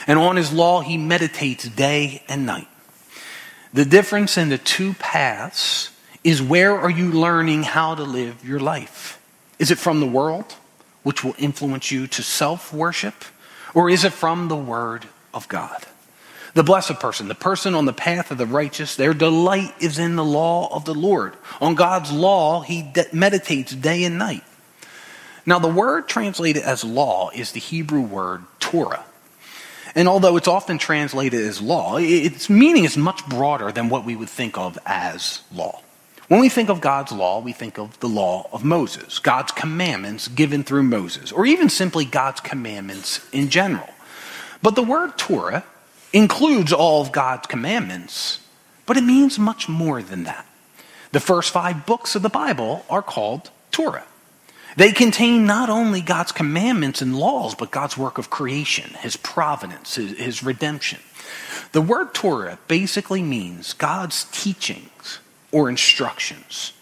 And 0.07 0.19
on 0.19 0.37
his 0.37 0.53
law 0.53 0.81
he 0.81 0.97
meditates 0.97 1.69
day 1.69 2.23
and 2.29 2.47
night. 2.47 2.69
The 3.73 3.85
difference 3.85 4.39
in 4.39 4.49
the 4.49 4.59
two 4.59 4.95
paths 4.95 5.91
is 6.25 6.41
where 6.41 6.79
are 6.79 6.91
you 6.91 7.13
learning 7.13 7.63
how 7.63 7.95
to 7.95 8.03
live 8.03 8.45
your 8.45 8.61
life? 8.61 9.21
Is 9.59 9.71
it 9.71 9.79
from 9.79 10.01
the 10.01 10.07
world, 10.07 10.55
which 11.03 11.23
will 11.23 11.35
influence 11.39 11.91
you 11.91 12.07
to 12.09 12.23
self 12.23 12.73
worship, 12.73 13.15
or 13.75 13.91
is 13.91 14.05
it 14.05 14.13
from 14.13 14.49
the 14.49 14.57
Word 14.57 15.07
of 15.33 15.49
God? 15.49 15.85
The 16.55 16.63
blessed 16.63 16.95
person, 16.95 17.29
the 17.29 17.35
person 17.35 17.75
on 17.75 17.85
the 17.85 17.93
path 17.93 18.31
of 18.31 18.39
the 18.39 18.47
righteous, 18.47 18.97
their 18.97 19.13
delight 19.13 19.75
is 19.79 19.99
in 19.99 20.17
the 20.17 20.25
law 20.25 20.75
of 20.75 20.87
the 20.87 20.95
Lord. 20.95 21.37
On 21.61 21.75
God's 21.75 22.11
law, 22.11 22.63
he 22.63 22.81
de- 22.83 23.07
meditates 23.13 23.75
day 23.75 24.05
and 24.05 24.17
night. 24.17 24.43
Now, 25.47 25.61
the 25.61 25.69
word 25.69 26.09
translated 26.09 26.65
as 26.65 26.83
law 26.83 27.31
is 27.31 27.53
the 27.53 27.61
Hebrew 27.61 28.03
word 28.03 28.45
Torah. 28.59 29.05
And 29.95 30.09
although 30.09 30.37
it's 30.37 30.49
often 30.49 30.77
translated 30.77 31.41
as 31.41 31.63
law, 31.63 31.97
its 31.97 32.51
meaning 32.51 32.85
is 32.85 32.97
much 32.97 33.27
broader 33.27 33.73
than 33.73 33.89
what 33.89 34.05
we 34.05 34.17
would 34.17 34.29
think 34.29 34.59
of 34.59 34.77
as 34.85 35.41
law. 35.55 35.81
When 36.29 36.41
we 36.41 36.49
think 36.49 36.69
of 36.69 36.81
God's 36.81 37.13
law, 37.13 37.41
we 37.41 37.53
think 37.53 37.79
of 37.79 37.99
the 38.01 38.09
law 38.09 38.49
of 38.53 38.65
Moses, 38.65 39.21
God's 39.21 39.53
commandments 39.53 40.27
given 40.27 40.65
through 40.65 40.83
Moses, 40.83 41.31
or 41.31 41.47
even 41.47 41.69
simply 41.69 42.05
God's 42.05 42.41
commandments 42.41 43.27
in 43.33 43.49
general. 43.49 43.89
But 44.61 44.75
the 44.75 44.83
word 44.83 45.17
Torah 45.17 45.65
includes 46.13 46.73
all 46.73 47.01
of 47.01 47.13
God's 47.13 47.47
commandments, 47.47 48.41
but 48.85 48.97
it 48.97 49.05
means 49.05 49.39
much 49.39 49.69
more 49.69 50.03
than 50.03 50.25
that. 50.25 50.45
The 51.13 51.21
first 51.21 51.53
five 51.53 51.87
books 51.87 52.17
of 52.17 52.23
the 52.23 52.29
Bible 52.29 52.85
are 52.91 53.03
called 53.03 53.51
Torah. 53.71 54.05
They 54.77 54.93
contain 54.93 55.47
not 55.47 55.71
only 55.71 56.03
God's 56.03 56.33
commandments 56.33 57.01
and 57.01 57.19
laws, 57.19 57.55
but 57.55 57.71
God's 57.71 57.97
work 57.97 58.19
of 58.19 58.29
creation, 58.29 58.91
His 59.01 59.17
providence, 59.17 59.95
His, 59.95 60.19
his 60.19 60.43
redemption. 60.43 61.01
The 61.73 61.81
word 61.81 62.15
Torah 62.15 62.59
basically 62.69 63.23
means 63.23 63.73
God's 63.73 64.25
teachings 64.25 65.19
or 65.51 65.69
instructions. 65.69 66.73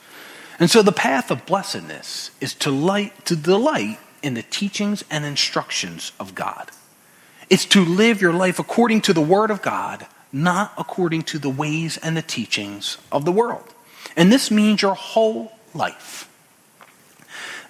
And 0.59 0.71
so 0.71 0.83
the 0.83 0.93
path 0.93 1.31
of 1.31 1.47
blessedness 1.47 2.31
is 2.41 2.55
to, 2.55 2.71
light, 2.71 3.25
to 3.27 3.37
delight 3.37 3.99
in 4.23 4.35
the 4.35 4.43
teachings 4.43 5.05
and 5.11 5.25
instructions 5.25 6.13
of 6.19 6.35
God. 6.35 6.71
It's 7.51 7.67
to 7.67 7.85
live 7.85 8.21
your 8.21 8.33
life 8.33 8.59
according 8.59 9.03
to 9.03 9.13
the 9.13 9.21
Word 9.21 9.51
of 9.51 9.63
God, 9.63 10.07
not 10.33 10.73
according 10.77 11.23
to 11.25 11.39
the 11.39 11.51
ways 11.51 11.97
and 11.99 12.17
the 12.17 12.23
teachings 12.23 12.99
of 13.13 13.25
the 13.25 13.33
world. 13.33 13.73
And 14.17 14.33
this 14.33 14.51
means 14.51 14.83
your 14.83 14.95
whole 14.95 15.53
life. 15.75 16.29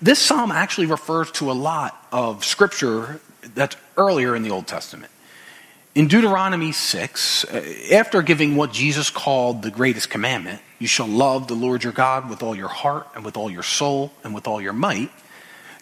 This 0.02 0.18
psalm 0.18 0.50
actually 0.50 0.86
refers 0.86 1.30
to 1.32 1.50
a 1.50 1.52
lot 1.52 2.06
of 2.12 2.44
scripture 2.44 3.20
that's 3.54 3.76
earlier 3.96 4.34
in 4.34 4.42
the 4.42 4.50
Old 4.50 4.66
Testament. 4.66 5.10
In 5.94 6.08
Deuteronomy 6.08 6.72
6, 6.72 7.44
uh, 7.44 7.74
after 7.92 8.20
giving 8.22 8.56
what 8.56 8.72
Jesus 8.72 9.10
called 9.10 9.62
the 9.62 9.70
greatest 9.70 10.10
commandment, 10.10 10.60
you 10.80 10.88
shall 10.88 11.06
love 11.06 11.46
the 11.46 11.54
Lord 11.54 11.84
your 11.84 11.92
God 11.92 12.28
with 12.28 12.42
all 12.42 12.56
your 12.56 12.68
heart 12.68 13.06
and 13.14 13.24
with 13.24 13.36
all 13.36 13.48
your 13.48 13.62
soul 13.62 14.10
and 14.24 14.34
with 14.34 14.48
all 14.48 14.60
your 14.60 14.72
might. 14.72 15.10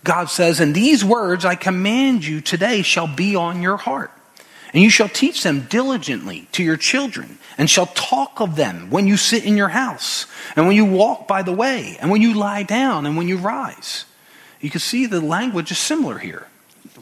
God 0.04 0.28
says, 0.28 0.60
And 0.60 0.74
these 0.74 1.02
words 1.02 1.44
I 1.44 1.54
command 1.54 2.24
you 2.24 2.42
today 2.42 2.82
shall 2.82 3.06
be 3.06 3.36
on 3.36 3.62
your 3.62 3.78
heart. 3.78 4.10
And 4.72 4.82
you 4.82 4.90
shall 4.90 5.08
teach 5.08 5.42
them 5.42 5.66
diligently 5.68 6.48
to 6.52 6.62
your 6.62 6.78
children, 6.78 7.38
and 7.58 7.68
shall 7.68 7.86
talk 7.86 8.40
of 8.40 8.56
them 8.56 8.88
when 8.90 9.06
you 9.06 9.16
sit 9.16 9.44
in 9.44 9.56
your 9.56 9.68
house, 9.68 10.26
and 10.56 10.66
when 10.66 10.76
you 10.76 10.86
walk 10.86 11.28
by 11.28 11.42
the 11.42 11.52
way, 11.52 11.98
and 12.00 12.10
when 12.10 12.22
you 12.22 12.34
lie 12.34 12.62
down, 12.62 13.04
and 13.04 13.16
when 13.16 13.28
you 13.28 13.36
rise. 13.36 14.06
You 14.60 14.70
can 14.70 14.80
see 14.80 15.06
the 15.06 15.20
language 15.20 15.70
is 15.70 15.78
similar 15.78 16.18
here. 16.18 16.46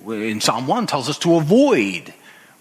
In 0.06 0.40
Psalm 0.40 0.66
1 0.66 0.86
tells 0.86 1.08
us 1.08 1.18
to 1.20 1.36
avoid 1.36 2.12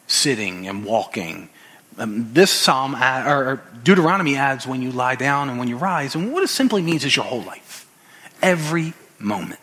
sitting 0.07 0.67
and 0.67 0.83
walking. 0.83 1.49
Um, 1.97 2.33
this 2.33 2.51
psalm, 2.51 2.95
or 2.95 3.61
Deuteronomy 3.83 4.35
adds 4.35 4.67
when 4.67 4.81
you 4.81 4.91
lie 4.91 5.15
down 5.15 5.49
and 5.49 5.57
when 5.57 5.67
you 5.67 5.77
rise. 5.77 6.15
And 6.15 6.31
what 6.31 6.43
it 6.43 6.49
simply 6.49 6.81
means 6.81 7.03
is 7.03 7.15
your 7.15 7.25
whole 7.25 7.41
life, 7.41 7.87
every 8.41 8.93
moment. 9.17 9.59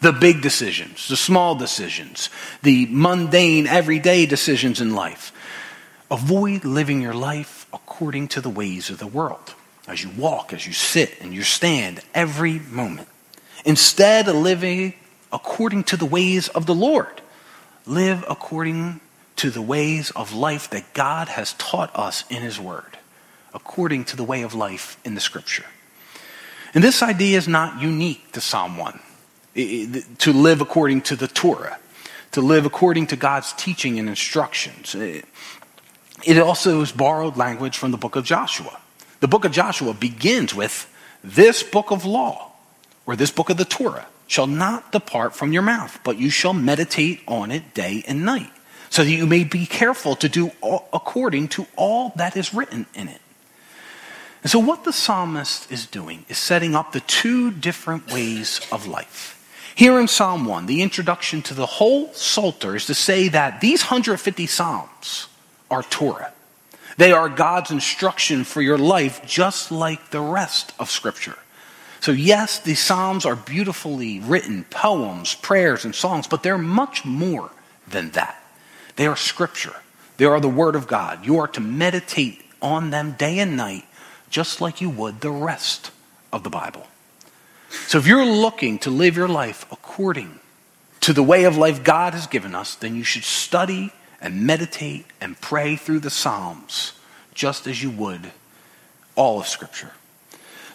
The 0.00 0.12
big 0.12 0.42
decisions, 0.42 1.08
the 1.08 1.16
small 1.16 1.54
decisions, 1.54 2.30
the 2.62 2.86
mundane, 2.86 3.66
everyday 3.66 4.26
decisions 4.26 4.80
in 4.80 4.94
life. 4.94 5.32
Avoid 6.10 6.64
living 6.64 7.02
your 7.02 7.14
life 7.14 7.66
according 7.72 8.28
to 8.28 8.40
the 8.40 8.48
ways 8.48 8.90
of 8.90 8.98
the 8.98 9.06
world 9.06 9.54
as 9.88 10.04
you 10.04 10.10
walk, 10.10 10.52
as 10.52 10.66
you 10.66 10.72
sit, 10.72 11.20
and 11.20 11.34
you 11.34 11.42
stand 11.42 12.00
every 12.14 12.58
moment. 12.58 13.08
Instead 13.64 14.28
of 14.28 14.36
living 14.36 14.94
according 15.32 15.82
to 15.84 15.96
the 15.96 16.06
ways 16.06 16.48
of 16.48 16.66
the 16.66 16.74
Lord, 16.74 17.20
live 17.86 18.24
according 18.28 19.00
to 19.36 19.50
the 19.50 19.62
ways 19.62 20.10
of 20.10 20.32
life 20.32 20.68
that 20.70 20.94
God 20.94 21.28
has 21.28 21.54
taught 21.54 21.94
us 21.96 22.24
in 22.30 22.42
His 22.42 22.60
Word, 22.60 22.98
according 23.54 24.04
to 24.06 24.16
the 24.16 24.24
way 24.24 24.42
of 24.42 24.54
life 24.54 24.98
in 25.04 25.14
the 25.14 25.20
Scripture. 25.20 25.66
And 26.74 26.84
this 26.84 27.02
idea 27.02 27.38
is 27.38 27.48
not 27.48 27.80
unique 27.80 28.32
to 28.32 28.40
Psalm 28.40 28.76
1, 28.76 29.00
to 29.54 30.32
live 30.32 30.60
according 30.60 31.02
to 31.02 31.16
the 31.16 31.28
Torah, 31.28 31.78
to 32.32 32.40
live 32.40 32.66
according 32.66 33.08
to 33.08 33.16
God's 33.16 33.52
teaching 33.54 33.98
and 33.98 34.08
instructions. 34.08 34.94
It 34.94 36.38
also 36.38 36.80
is 36.80 36.92
borrowed 36.92 37.36
language 37.36 37.76
from 37.76 37.90
the 37.90 37.96
book 37.96 38.16
of 38.16 38.24
Joshua. 38.24 38.80
The 39.20 39.28
book 39.28 39.44
of 39.44 39.52
Joshua 39.52 39.94
begins 39.94 40.54
with 40.54 40.92
this 41.24 41.62
book 41.62 41.90
of 41.90 42.04
law, 42.04 42.52
or 43.06 43.16
this 43.16 43.30
book 43.30 43.50
of 43.50 43.56
the 43.56 43.64
Torah, 43.64 44.06
shall 44.26 44.46
not 44.46 44.92
depart 44.92 45.34
from 45.34 45.52
your 45.52 45.62
mouth, 45.62 45.98
but 46.04 46.18
you 46.18 46.30
shall 46.30 46.52
meditate 46.52 47.22
on 47.26 47.50
it 47.50 47.74
day 47.74 48.04
and 48.06 48.24
night 48.24 48.52
so 48.90 49.04
that 49.04 49.10
you 49.10 49.26
may 49.26 49.44
be 49.44 49.66
careful 49.66 50.14
to 50.16 50.28
do 50.28 50.50
according 50.92 51.48
to 51.48 51.66
all 51.76 52.12
that 52.16 52.36
is 52.36 52.54
written 52.54 52.86
in 52.94 53.08
it. 53.08 53.20
And 54.42 54.50
so, 54.50 54.58
what 54.58 54.84
the 54.84 54.92
psalmist 54.92 55.70
is 55.70 55.86
doing 55.86 56.24
is 56.28 56.38
setting 56.38 56.74
up 56.74 56.92
the 56.92 57.00
two 57.00 57.50
different 57.50 58.12
ways 58.12 58.60
of 58.70 58.86
life. 58.86 59.34
Here 59.78 60.00
in 60.00 60.08
Psalm 60.08 60.44
1, 60.44 60.66
the 60.66 60.82
introduction 60.82 61.40
to 61.42 61.54
the 61.54 61.64
whole 61.64 62.12
Psalter 62.12 62.74
is 62.74 62.86
to 62.86 62.94
say 62.94 63.28
that 63.28 63.60
these 63.60 63.82
150 63.82 64.44
Psalms 64.48 65.28
are 65.70 65.84
Torah. 65.84 66.32
They 66.96 67.12
are 67.12 67.28
God's 67.28 67.70
instruction 67.70 68.42
for 68.42 68.60
your 68.60 68.76
life, 68.76 69.24
just 69.24 69.70
like 69.70 70.10
the 70.10 70.20
rest 70.20 70.72
of 70.80 70.90
Scripture. 70.90 71.38
So, 72.00 72.10
yes, 72.10 72.58
the 72.58 72.74
Psalms 72.74 73.24
are 73.24 73.36
beautifully 73.36 74.18
written 74.18 74.64
poems, 74.64 75.36
prayers, 75.36 75.84
and 75.84 75.94
songs, 75.94 76.26
but 76.26 76.42
they're 76.42 76.58
much 76.58 77.04
more 77.04 77.52
than 77.86 78.10
that. 78.10 78.42
They 78.96 79.06
are 79.06 79.14
scripture, 79.14 79.76
they 80.16 80.24
are 80.24 80.40
the 80.40 80.48
word 80.48 80.74
of 80.74 80.88
God. 80.88 81.24
You 81.24 81.38
are 81.38 81.46
to 81.46 81.60
meditate 81.60 82.42
on 82.60 82.90
them 82.90 83.12
day 83.12 83.38
and 83.38 83.56
night, 83.56 83.84
just 84.28 84.60
like 84.60 84.80
you 84.80 84.90
would 84.90 85.20
the 85.20 85.30
rest 85.30 85.92
of 86.32 86.42
the 86.42 86.50
Bible. 86.50 86.88
So 87.88 87.96
if 87.96 88.06
you're 88.06 88.26
looking 88.26 88.78
to 88.80 88.90
live 88.90 89.16
your 89.16 89.28
life 89.28 89.64
according 89.72 90.40
to 91.00 91.14
the 91.14 91.22
way 91.22 91.44
of 91.44 91.56
life 91.56 91.82
God 91.82 92.12
has 92.12 92.26
given 92.26 92.54
us, 92.54 92.74
then 92.74 92.94
you 92.94 93.02
should 93.02 93.24
study 93.24 93.94
and 94.20 94.46
meditate 94.46 95.06
and 95.22 95.40
pray 95.40 95.74
through 95.76 96.00
the 96.00 96.10
Psalms 96.10 96.92
just 97.32 97.66
as 97.66 97.82
you 97.82 97.88
would 97.88 98.30
all 99.14 99.40
of 99.40 99.46
Scripture. 99.46 99.92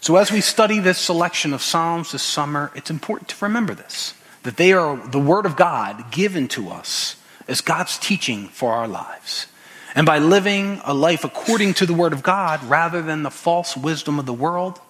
So, 0.01 0.15
as 0.15 0.31
we 0.31 0.41
study 0.41 0.79
this 0.79 0.97
selection 0.97 1.53
of 1.53 1.61
Psalms 1.61 2.13
this 2.13 2.23
summer, 2.23 2.71
it's 2.73 2.89
important 2.89 3.29
to 3.29 3.45
remember 3.45 3.75
this 3.75 4.15
that 4.41 4.57
they 4.57 4.73
are 4.73 4.97
the 4.97 5.19
Word 5.19 5.45
of 5.45 5.55
God 5.55 6.09
given 6.11 6.47
to 6.47 6.71
us 6.71 7.17
as 7.47 7.61
God's 7.61 7.99
teaching 7.99 8.47
for 8.47 8.73
our 8.73 8.87
lives. 8.87 9.45
And 9.93 10.07
by 10.07 10.17
living 10.17 10.81
a 10.83 10.95
life 10.95 11.23
according 11.23 11.75
to 11.75 11.85
the 11.85 11.93
Word 11.93 12.11
of 12.11 12.23
God 12.23 12.63
rather 12.63 13.03
than 13.03 13.21
the 13.21 13.29
false 13.29 13.77
wisdom 13.77 14.17
of 14.17 14.25
the 14.25 14.33
world, 14.33 14.81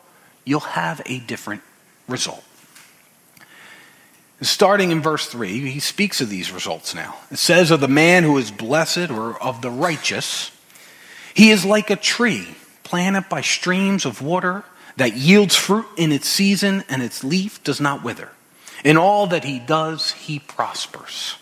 you'll 0.45 0.61
have 0.61 1.01
a 1.05 1.19
different 1.19 1.63
result. 2.07 2.43
Starting 4.41 4.91
in 4.91 5.01
verse 5.01 5.27
3, 5.27 5.69
he 5.69 5.79
speaks 5.79 6.19
of 6.19 6.29
these 6.29 6.51
results 6.51 6.93
now. 6.93 7.15
It 7.31 7.37
says, 7.37 7.71
Of 7.71 7.79
the 7.79 7.87
man 7.87 8.23
who 8.23 8.37
is 8.37 8.51
blessed 8.51 9.09
or 9.09 9.41
of 9.41 9.61
the 9.61 9.71
righteous, 9.71 10.51
he 11.33 11.49
is 11.49 11.63
like 11.63 11.89
a 11.89 11.95
tree 11.95 12.55
planted 12.83 13.29
by 13.29 13.41
streams 13.41 14.05
of 14.05 14.21
water 14.21 14.63
that 14.97 15.15
yields 15.15 15.55
fruit 15.55 15.85
in 15.97 16.11
its 16.11 16.27
season 16.27 16.83
and 16.89 17.01
its 17.01 17.23
leaf 17.23 17.63
does 17.63 17.79
not 17.79 18.03
wither. 18.03 18.29
In 18.83 18.97
all 18.97 19.27
that 19.27 19.45
he 19.45 19.59
does, 19.59 20.11
he 20.11 20.39
prospers. 20.39 21.37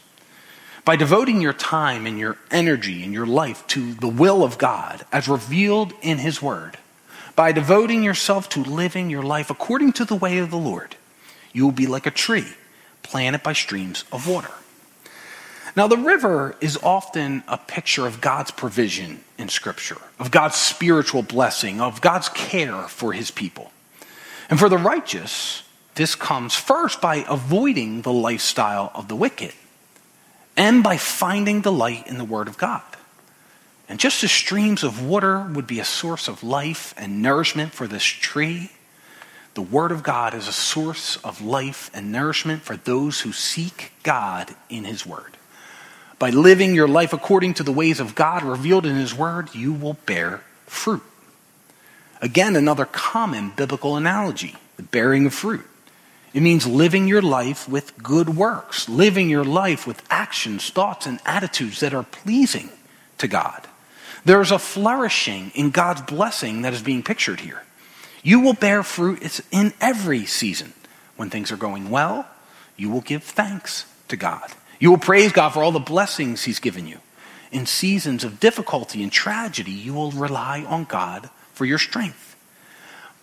By 0.85 0.95
devoting 0.95 1.41
your 1.41 1.53
time 1.53 2.05
and 2.05 2.17
your 2.17 2.37
energy 2.49 3.03
and 3.03 3.13
your 3.13 3.25
life 3.25 3.65
to 3.67 3.93
the 3.93 4.07
will 4.07 4.43
of 4.43 4.57
God 4.57 5.05
as 5.11 5.27
revealed 5.27 5.93
in 6.01 6.19
his 6.19 6.41
word, 6.41 6.77
by 7.35 7.51
devoting 7.51 8.03
yourself 8.03 8.49
to 8.49 8.63
living 8.63 9.09
your 9.09 9.23
life 9.23 9.49
according 9.49 9.93
to 9.93 10.05
the 10.05 10.15
way 10.15 10.37
of 10.37 10.51
the 10.51 10.57
Lord, 10.57 10.95
you 11.53 11.65
will 11.65 11.71
be 11.71 11.87
like 11.87 12.05
a 12.05 12.11
tree 12.11 12.47
planted 13.03 13.43
by 13.43 13.53
streams 13.53 14.03
of 14.11 14.27
water. 14.27 14.51
Now, 15.75 15.87
the 15.87 15.97
river 15.97 16.55
is 16.59 16.77
often 16.83 17.43
a 17.47 17.57
picture 17.57 18.05
of 18.05 18.19
God's 18.19 18.51
provision 18.51 19.23
in 19.37 19.47
Scripture, 19.47 19.97
of 20.19 20.29
God's 20.29 20.55
spiritual 20.55 21.21
blessing, 21.21 21.79
of 21.79 22.01
God's 22.01 22.27
care 22.29 22.83
for 22.83 23.13
his 23.13 23.31
people. 23.31 23.71
And 24.49 24.59
for 24.59 24.67
the 24.67 24.77
righteous, 24.77 25.63
this 25.95 26.15
comes 26.15 26.53
first 26.53 26.99
by 26.99 27.25
avoiding 27.27 28.01
the 28.01 28.11
lifestyle 28.11 28.91
of 28.93 29.07
the 29.07 29.15
wicked 29.15 29.53
and 30.57 30.83
by 30.83 30.97
finding 30.97 31.61
delight 31.61 32.05
in 32.07 32.17
the 32.17 32.25
Word 32.25 32.49
of 32.49 32.57
God. 32.57 32.83
And 33.91 33.99
just 33.99 34.23
as 34.23 34.31
streams 34.31 34.85
of 34.85 35.05
water 35.05 35.41
would 35.41 35.67
be 35.67 35.81
a 35.81 35.85
source 35.85 36.29
of 36.29 36.43
life 36.43 36.93
and 36.95 37.21
nourishment 37.21 37.73
for 37.73 37.87
this 37.87 38.05
tree, 38.05 38.71
the 39.53 39.61
Word 39.61 39.91
of 39.91 40.01
God 40.01 40.33
is 40.33 40.47
a 40.47 40.53
source 40.53 41.17
of 41.17 41.41
life 41.41 41.91
and 41.93 42.09
nourishment 42.09 42.61
for 42.61 42.77
those 42.77 43.19
who 43.19 43.33
seek 43.33 43.91
God 44.01 44.55
in 44.69 44.85
His 44.85 45.05
Word. 45.05 45.35
By 46.19 46.29
living 46.29 46.73
your 46.73 46.87
life 46.87 47.11
according 47.11 47.55
to 47.55 47.63
the 47.63 47.73
ways 47.73 47.99
of 47.99 48.15
God 48.15 48.43
revealed 48.43 48.85
in 48.85 48.95
His 48.95 49.13
Word, 49.13 49.53
you 49.53 49.73
will 49.73 49.97
bear 50.05 50.41
fruit. 50.67 51.03
Again, 52.21 52.55
another 52.55 52.85
common 52.85 53.49
biblical 53.57 53.97
analogy 53.97 54.55
the 54.77 54.83
bearing 54.83 55.25
of 55.25 55.33
fruit. 55.33 55.65
It 56.33 56.41
means 56.41 56.65
living 56.65 57.09
your 57.09 57.21
life 57.21 57.67
with 57.67 58.01
good 58.01 58.29
works, 58.37 58.87
living 58.87 59.29
your 59.29 59.43
life 59.43 59.85
with 59.85 60.01
actions, 60.09 60.69
thoughts, 60.69 61.05
and 61.05 61.19
attitudes 61.25 61.81
that 61.81 61.93
are 61.93 62.03
pleasing 62.03 62.69
to 63.17 63.27
God. 63.27 63.67
There's 64.23 64.51
a 64.51 64.59
flourishing 64.59 65.51
in 65.55 65.71
God's 65.71 66.01
blessing 66.01 66.61
that 66.61 66.73
is 66.73 66.81
being 66.81 67.03
pictured 67.03 67.39
here. 67.39 67.63
You 68.23 68.39
will 68.39 68.53
bear 68.53 68.83
fruit 68.83 69.19
it's 69.21 69.41
in 69.51 69.73
every 69.81 70.25
season. 70.25 70.73
When 71.15 71.29
things 71.29 71.51
are 71.51 71.57
going 71.57 71.89
well, 71.89 72.27
you 72.77 72.89
will 72.89 73.01
give 73.01 73.23
thanks 73.23 73.85
to 74.07 74.15
God. 74.15 74.51
You 74.79 74.89
will 74.89 74.97
praise 74.97 75.31
God 75.31 75.49
for 75.49 75.61
all 75.61 75.71
the 75.71 75.79
blessings 75.79 76.43
He's 76.43 76.59
given 76.59 76.87
you. 76.87 76.97
In 77.51 77.65
seasons 77.65 78.23
of 78.23 78.39
difficulty 78.39 79.03
and 79.03 79.11
tragedy, 79.11 79.71
you 79.71 79.93
will 79.93 80.11
rely 80.11 80.63
on 80.63 80.85
God 80.85 81.29
for 81.53 81.65
your 81.65 81.77
strength. 81.77 82.35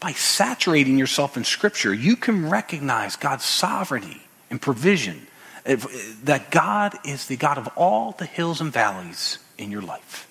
By 0.01 0.13
saturating 0.13 0.99
yourself 0.99 1.37
in 1.37 1.45
Scripture, 1.45 1.93
you 1.93 2.15
can 2.15 2.49
recognize 2.49 3.17
God's 3.17 3.45
sovereignty 3.45 4.23
and 4.51 4.63
provision, 4.63 5.27
eh, 5.67 5.77
that 6.23 6.51
God 6.51 6.97
is 7.05 7.27
the 7.27 7.37
God 7.37 7.59
of 7.59 7.69
all 7.75 8.13
the 8.13 8.27
hills 8.27 8.61
and 8.61 8.73
valleys 8.73 9.39
in 9.57 9.73
your 9.73 9.83
life. 9.83 10.28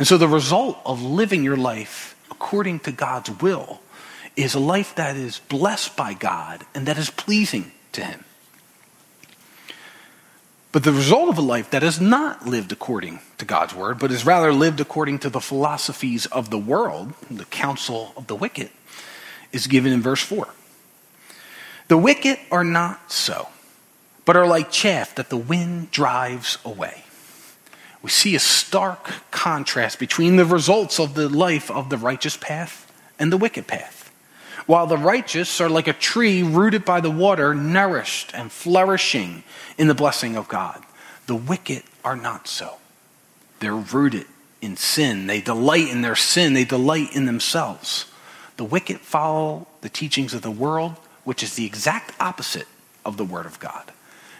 And 0.00 0.08
so 0.08 0.16
the 0.16 0.26
result 0.26 0.78
of 0.86 1.02
living 1.02 1.44
your 1.44 1.58
life 1.58 2.16
according 2.30 2.80
to 2.80 2.90
God's 2.90 3.30
will 3.42 3.82
is 4.34 4.54
a 4.54 4.58
life 4.58 4.94
that 4.94 5.14
is 5.14 5.40
blessed 5.50 5.94
by 5.94 6.14
God 6.14 6.64
and 6.74 6.86
that 6.86 6.96
is 6.96 7.10
pleasing 7.10 7.72
to 7.92 8.02
Him. 8.02 8.24
But 10.72 10.84
the 10.84 10.92
result 10.94 11.28
of 11.28 11.36
a 11.36 11.42
life 11.42 11.68
that 11.72 11.82
is 11.82 12.00
not 12.00 12.46
lived 12.46 12.72
according 12.72 13.20
to 13.36 13.44
God's 13.44 13.74
word, 13.74 13.98
but 13.98 14.10
is 14.10 14.24
rather 14.24 14.54
lived 14.54 14.80
according 14.80 15.18
to 15.18 15.28
the 15.28 15.38
philosophies 15.38 16.24
of 16.24 16.48
the 16.48 16.56
world, 16.56 17.12
the 17.30 17.44
counsel 17.44 18.14
of 18.16 18.26
the 18.26 18.34
wicked, 18.34 18.70
is 19.52 19.66
given 19.66 19.92
in 19.92 20.00
verse 20.00 20.22
4. 20.22 20.48
The 21.88 21.98
wicked 21.98 22.38
are 22.50 22.64
not 22.64 23.12
so, 23.12 23.48
but 24.24 24.34
are 24.34 24.46
like 24.46 24.70
chaff 24.70 25.14
that 25.16 25.28
the 25.28 25.36
wind 25.36 25.90
drives 25.90 26.56
away. 26.64 27.04
We 28.02 28.10
see 28.10 28.34
a 28.34 28.40
stark 28.40 29.30
contrast 29.30 29.98
between 29.98 30.36
the 30.36 30.44
results 30.44 30.98
of 30.98 31.14
the 31.14 31.28
life 31.28 31.70
of 31.70 31.90
the 31.90 31.98
righteous 31.98 32.36
path 32.36 32.90
and 33.18 33.32
the 33.32 33.36
wicked 33.36 33.66
path 33.66 34.00
while 34.70 34.86
the 34.86 34.96
righteous 34.96 35.60
are 35.60 35.68
like 35.68 35.88
a 35.88 35.92
tree 35.92 36.44
rooted 36.44 36.84
by 36.84 37.00
the 37.00 37.10
water, 37.10 37.54
nourished 37.56 38.32
and 38.34 38.52
flourishing 38.52 39.42
in 39.76 39.88
the 39.88 39.94
blessing 39.94 40.36
of 40.36 40.46
God. 40.46 40.80
The 41.26 41.34
wicked 41.34 41.82
are 42.04 42.14
not 42.14 42.46
so. 42.46 42.74
They're 43.58 43.74
rooted 43.74 44.26
in 44.60 44.76
sin. 44.76 45.26
They 45.26 45.40
delight 45.40 45.88
in 45.88 46.02
their 46.02 46.14
sin. 46.14 46.52
They 46.52 46.62
delight 46.62 47.16
in 47.16 47.26
themselves. 47.26 48.06
The 48.58 48.64
wicked 48.64 49.00
follow 49.00 49.66
the 49.80 49.88
teachings 49.88 50.34
of 50.34 50.42
the 50.42 50.52
world, 50.52 50.94
which 51.24 51.42
is 51.42 51.56
the 51.56 51.66
exact 51.66 52.14
opposite 52.20 52.68
of 53.04 53.16
the 53.16 53.24
Word 53.24 53.46
of 53.46 53.58
God. 53.58 53.90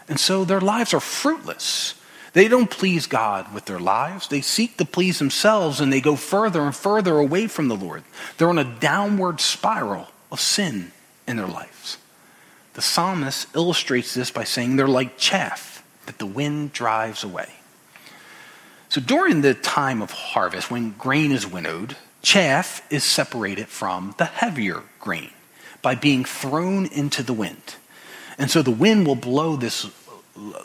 And 0.08 0.20
so 0.20 0.44
their 0.44 0.60
lives 0.60 0.94
are 0.94 1.00
fruitless. 1.00 1.99
They 2.32 2.46
don't 2.46 2.70
please 2.70 3.06
God 3.06 3.52
with 3.52 3.64
their 3.64 3.80
lives. 3.80 4.28
They 4.28 4.40
seek 4.40 4.76
to 4.76 4.84
please 4.84 5.18
themselves 5.18 5.80
and 5.80 5.92
they 5.92 6.00
go 6.00 6.16
further 6.16 6.62
and 6.62 6.74
further 6.74 7.18
away 7.18 7.48
from 7.48 7.68
the 7.68 7.76
Lord. 7.76 8.04
They're 8.36 8.48
on 8.48 8.58
a 8.58 8.64
downward 8.64 9.40
spiral 9.40 10.08
of 10.30 10.40
sin 10.40 10.92
in 11.26 11.36
their 11.36 11.46
lives. 11.46 11.98
The 12.74 12.82
psalmist 12.82 13.48
illustrates 13.54 14.14
this 14.14 14.30
by 14.30 14.44
saying 14.44 14.76
they're 14.76 14.86
like 14.86 15.18
chaff 15.18 15.84
that 16.06 16.18
the 16.18 16.26
wind 16.26 16.72
drives 16.72 17.24
away. 17.24 17.48
So 18.88 19.00
during 19.00 19.40
the 19.40 19.54
time 19.54 20.02
of 20.02 20.10
harvest, 20.10 20.70
when 20.70 20.92
grain 20.92 21.32
is 21.32 21.46
winnowed, 21.46 21.96
chaff 22.22 22.84
is 22.90 23.04
separated 23.04 23.68
from 23.68 24.14
the 24.18 24.24
heavier 24.24 24.82
grain 24.98 25.30
by 25.82 25.94
being 25.94 26.24
thrown 26.24 26.86
into 26.86 27.22
the 27.22 27.32
wind. 27.32 27.76
And 28.38 28.50
so 28.50 28.62
the 28.62 28.70
wind 28.70 29.06
will 29.06 29.16
blow 29.16 29.56
this 29.56 29.84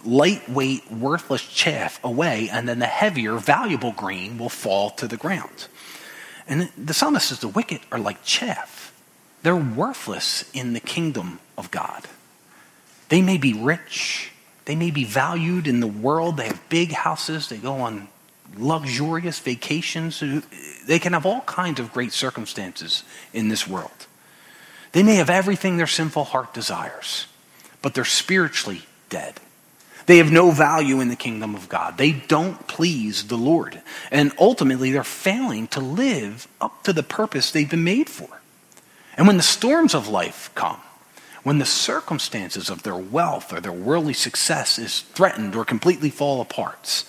lightweight, 0.03 0.91
worthless 0.91 1.41
chaff 1.41 2.03
away, 2.03 2.49
and 2.51 2.67
then 2.67 2.79
the 2.79 2.85
heavier, 2.85 3.35
valuable 3.37 3.91
grain 3.91 4.37
will 4.37 4.49
fall 4.49 4.91
to 4.91 5.07
the 5.07 5.17
ground. 5.17 5.67
And 6.47 6.69
the 6.77 6.93
psalmist 6.93 7.29
says 7.29 7.39
the 7.39 7.47
wicked 7.47 7.81
are 7.91 7.99
like 7.99 8.23
chaff 8.23 8.85
they're 9.45 9.55
worthless 9.55 10.49
in 10.53 10.73
the 10.73 10.79
kingdom 10.79 11.39
of 11.55 11.69
God. 11.69 12.07
They 13.09 13.21
may 13.21 13.37
be 13.37 13.53
rich, 13.53 14.31
they 14.65 14.75
may 14.75 14.89
be 14.89 15.03
valued 15.03 15.67
in 15.67 15.81
the 15.81 15.87
world, 15.87 16.37
they 16.37 16.47
have 16.47 16.67
big 16.67 16.91
houses, 16.93 17.47
they 17.47 17.57
go 17.57 17.75
on 17.75 18.07
luxurious 18.57 19.37
vacations, 19.37 20.23
they 20.87 20.97
can 20.97 21.13
have 21.13 21.27
all 21.27 21.41
kinds 21.41 21.79
of 21.79 21.93
great 21.93 22.11
circumstances 22.11 23.03
in 23.33 23.49
this 23.49 23.67
world. 23.67 24.07
They 24.93 25.03
may 25.03 25.17
have 25.17 25.29
everything 25.29 25.77
their 25.77 25.85
sinful 25.85 26.23
heart 26.23 26.55
desires, 26.55 27.27
but 27.83 27.93
they're 27.93 28.03
spiritually 28.03 28.81
dead. 29.09 29.39
They 30.05 30.17
have 30.17 30.31
no 30.31 30.51
value 30.51 30.99
in 30.99 31.09
the 31.09 31.15
kingdom 31.15 31.55
of 31.55 31.67
God. 31.67 31.97
They 31.97 32.11
don't 32.11 32.67
please 32.67 33.27
the 33.27 33.37
Lord. 33.37 33.81
And 34.11 34.31
ultimately, 34.39 34.91
they're 34.91 35.03
failing 35.03 35.67
to 35.69 35.79
live 35.79 36.47
up 36.61 36.83
to 36.83 36.93
the 36.93 37.03
purpose 37.03 37.51
they've 37.51 37.69
been 37.69 37.83
made 37.83 38.09
for. 38.09 38.41
And 39.17 39.25
when 39.25 39.37
the 39.37 39.43
storms 39.43 39.95
of 39.95 40.07
life 40.07 40.51
come, 40.53 40.79
when 41.43 41.57
the 41.57 41.65
circumstances 41.65 42.69
of 42.69 42.83
their 42.83 42.95
wealth 42.95 43.51
or 43.51 43.59
their 43.59 43.71
worldly 43.71 44.13
success 44.13 44.77
is 44.77 45.01
threatened 45.01 45.55
or 45.55 45.65
completely 45.65 46.09
fall 46.09 46.41
apart, 46.41 47.03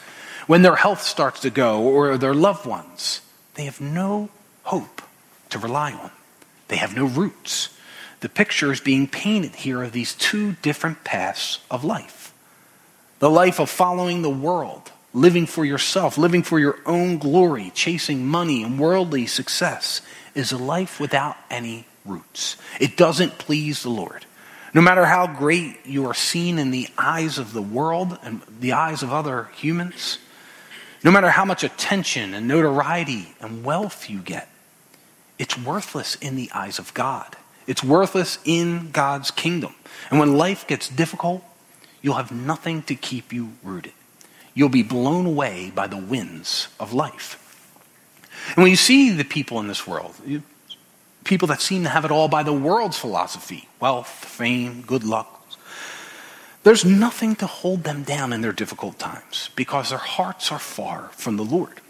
when 0.46 0.62
their 0.62 0.76
health 0.76 1.02
starts 1.02 1.40
to 1.40 1.50
go 1.50 1.82
or 1.82 2.16
their 2.16 2.34
loved 2.34 2.64
ones, 2.64 3.20
they 3.54 3.64
have 3.64 3.80
no 3.80 4.30
hope 4.64 5.02
to 5.50 5.58
rely 5.58 5.92
on. 5.92 6.10
They 6.68 6.76
have 6.76 6.96
no 6.96 7.04
roots. 7.04 7.70
The 8.20 8.28
picture 8.28 8.72
is 8.72 8.80
being 8.80 9.06
painted 9.06 9.56
here 9.56 9.82
of 9.82 9.92
these 9.92 10.14
two 10.14 10.52
different 10.62 11.04
paths 11.04 11.58
of 11.70 11.84
life 11.84 12.25
the 13.18 13.30
life 13.30 13.58
of 13.60 13.70
following 13.70 14.22
the 14.22 14.30
world, 14.30 14.92
living 15.14 15.46
for 15.46 15.64
yourself, 15.64 16.18
living 16.18 16.42
for 16.42 16.58
your 16.58 16.78
own 16.84 17.18
glory, 17.18 17.70
chasing 17.74 18.26
money 18.26 18.62
and 18.62 18.78
worldly 18.78 19.26
success, 19.26 20.02
is 20.34 20.52
a 20.52 20.58
life 20.58 21.00
without 21.00 21.36
any 21.50 21.86
roots. 22.04 22.56
It 22.80 22.96
doesn't 22.96 23.38
please 23.38 23.82
the 23.82 23.90
Lord. 23.90 24.26
No 24.74 24.82
matter 24.82 25.06
how 25.06 25.26
great 25.26 25.86
you 25.86 26.06
are 26.06 26.14
seen 26.14 26.58
in 26.58 26.70
the 26.70 26.88
eyes 26.98 27.38
of 27.38 27.54
the 27.54 27.62
world 27.62 28.18
and 28.22 28.42
the 28.60 28.72
eyes 28.72 29.02
of 29.02 29.12
other 29.12 29.48
humans, 29.54 30.18
no 31.02 31.10
matter 31.10 31.30
how 31.30 31.44
much 31.44 31.64
attention 31.64 32.34
and 32.34 32.46
notoriety 32.46 33.34
and 33.40 33.64
wealth 33.64 34.10
you 34.10 34.18
get, 34.18 34.48
it's 35.38 35.56
worthless 35.56 36.16
in 36.16 36.36
the 36.36 36.50
eyes 36.52 36.78
of 36.78 36.92
God. 36.92 37.36
It's 37.66 37.82
worthless 37.82 38.38
in 38.44 38.90
God's 38.90 39.30
kingdom. 39.30 39.74
And 40.10 40.20
when 40.20 40.36
life 40.36 40.66
gets 40.66 40.88
difficult, 40.88 41.42
you'll 42.02 42.14
have 42.14 42.32
nothing 42.32 42.82
to 42.82 42.94
keep 42.94 43.32
you 43.32 43.52
rooted. 43.62 43.92
You'll 44.54 44.68
be 44.68 44.82
blown 44.82 45.26
away 45.26 45.70
by 45.74 45.86
the 45.86 45.96
winds 45.96 46.68
of 46.80 46.92
life. 46.92 47.42
And 48.54 48.62
when 48.62 48.70
you 48.70 48.76
see 48.76 49.10
the 49.10 49.24
people 49.24 49.60
in 49.60 49.68
this 49.68 49.86
world, 49.86 50.14
people 51.24 51.48
that 51.48 51.60
seem 51.60 51.82
to 51.82 51.88
have 51.88 52.04
it 52.04 52.10
all 52.10 52.28
by 52.28 52.42
the 52.42 52.52
world's 52.52 52.98
philosophy 52.98 53.68
wealth, 53.80 54.08
fame, 54.08 54.82
good 54.82 55.04
luck. 55.04 55.32
there's 56.62 56.84
nothing 56.84 57.36
to 57.36 57.46
hold 57.46 57.84
them 57.84 58.02
down 58.02 58.32
in 58.32 58.40
their 58.40 58.52
difficult 58.52 58.98
times 58.98 59.50
because 59.54 59.90
their 59.90 59.98
hearts 59.98 60.50
are 60.50 60.58
far 60.58 61.10
from 61.12 61.36
the 61.36 61.44
Lord. 61.44 61.80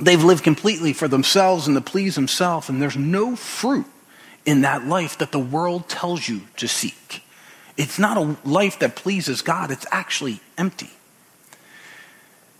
They've 0.00 0.22
lived 0.22 0.42
completely 0.42 0.92
for 0.92 1.08
themselves 1.08 1.66
and 1.66 1.76
to 1.76 1.80
please 1.80 2.14
themselves, 2.14 2.68
and 2.68 2.80
there's 2.80 2.96
no 2.96 3.36
fruit 3.36 3.86
in 4.44 4.62
that 4.62 4.86
life 4.86 5.18
that 5.18 5.32
the 5.32 5.38
world 5.38 5.88
tells 5.88 6.28
you 6.28 6.42
to 6.56 6.66
seek. 6.66 7.22
It's 7.76 7.98
not 7.98 8.16
a 8.16 8.36
life 8.48 8.78
that 8.80 8.96
pleases 8.96 9.42
God, 9.42 9.70
it's 9.70 9.86
actually 9.90 10.40
empty. 10.58 10.90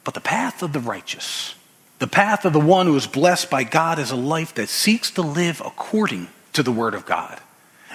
But 0.05 0.15
the 0.15 0.21
path 0.21 0.63
of 0.63 0.73
the 0.73 0.81
righteous, 0.81 1.55
the 1.99 2.07
path 2.07 2.45
of 2.45 2.53
the 2.53 2.61
one 2.61 2.87
who 2.87 2.97
is 2.97 3.07
blessed 3.07 3.51
by 3.51 3.65
God, 3.65 3.99
is 3.99 4.11
a 4.11 4.17
life 4.17 4.55
that 4.55 4.69
seeks 4.69 5.11
to 5.13 5.23
live 5.23 5.63
according 5.65 6.29
to 6.55 6.63
the 6.63 6.73
Word 6.73 6.95
of 6.95 7.07
God. 7.07 7.41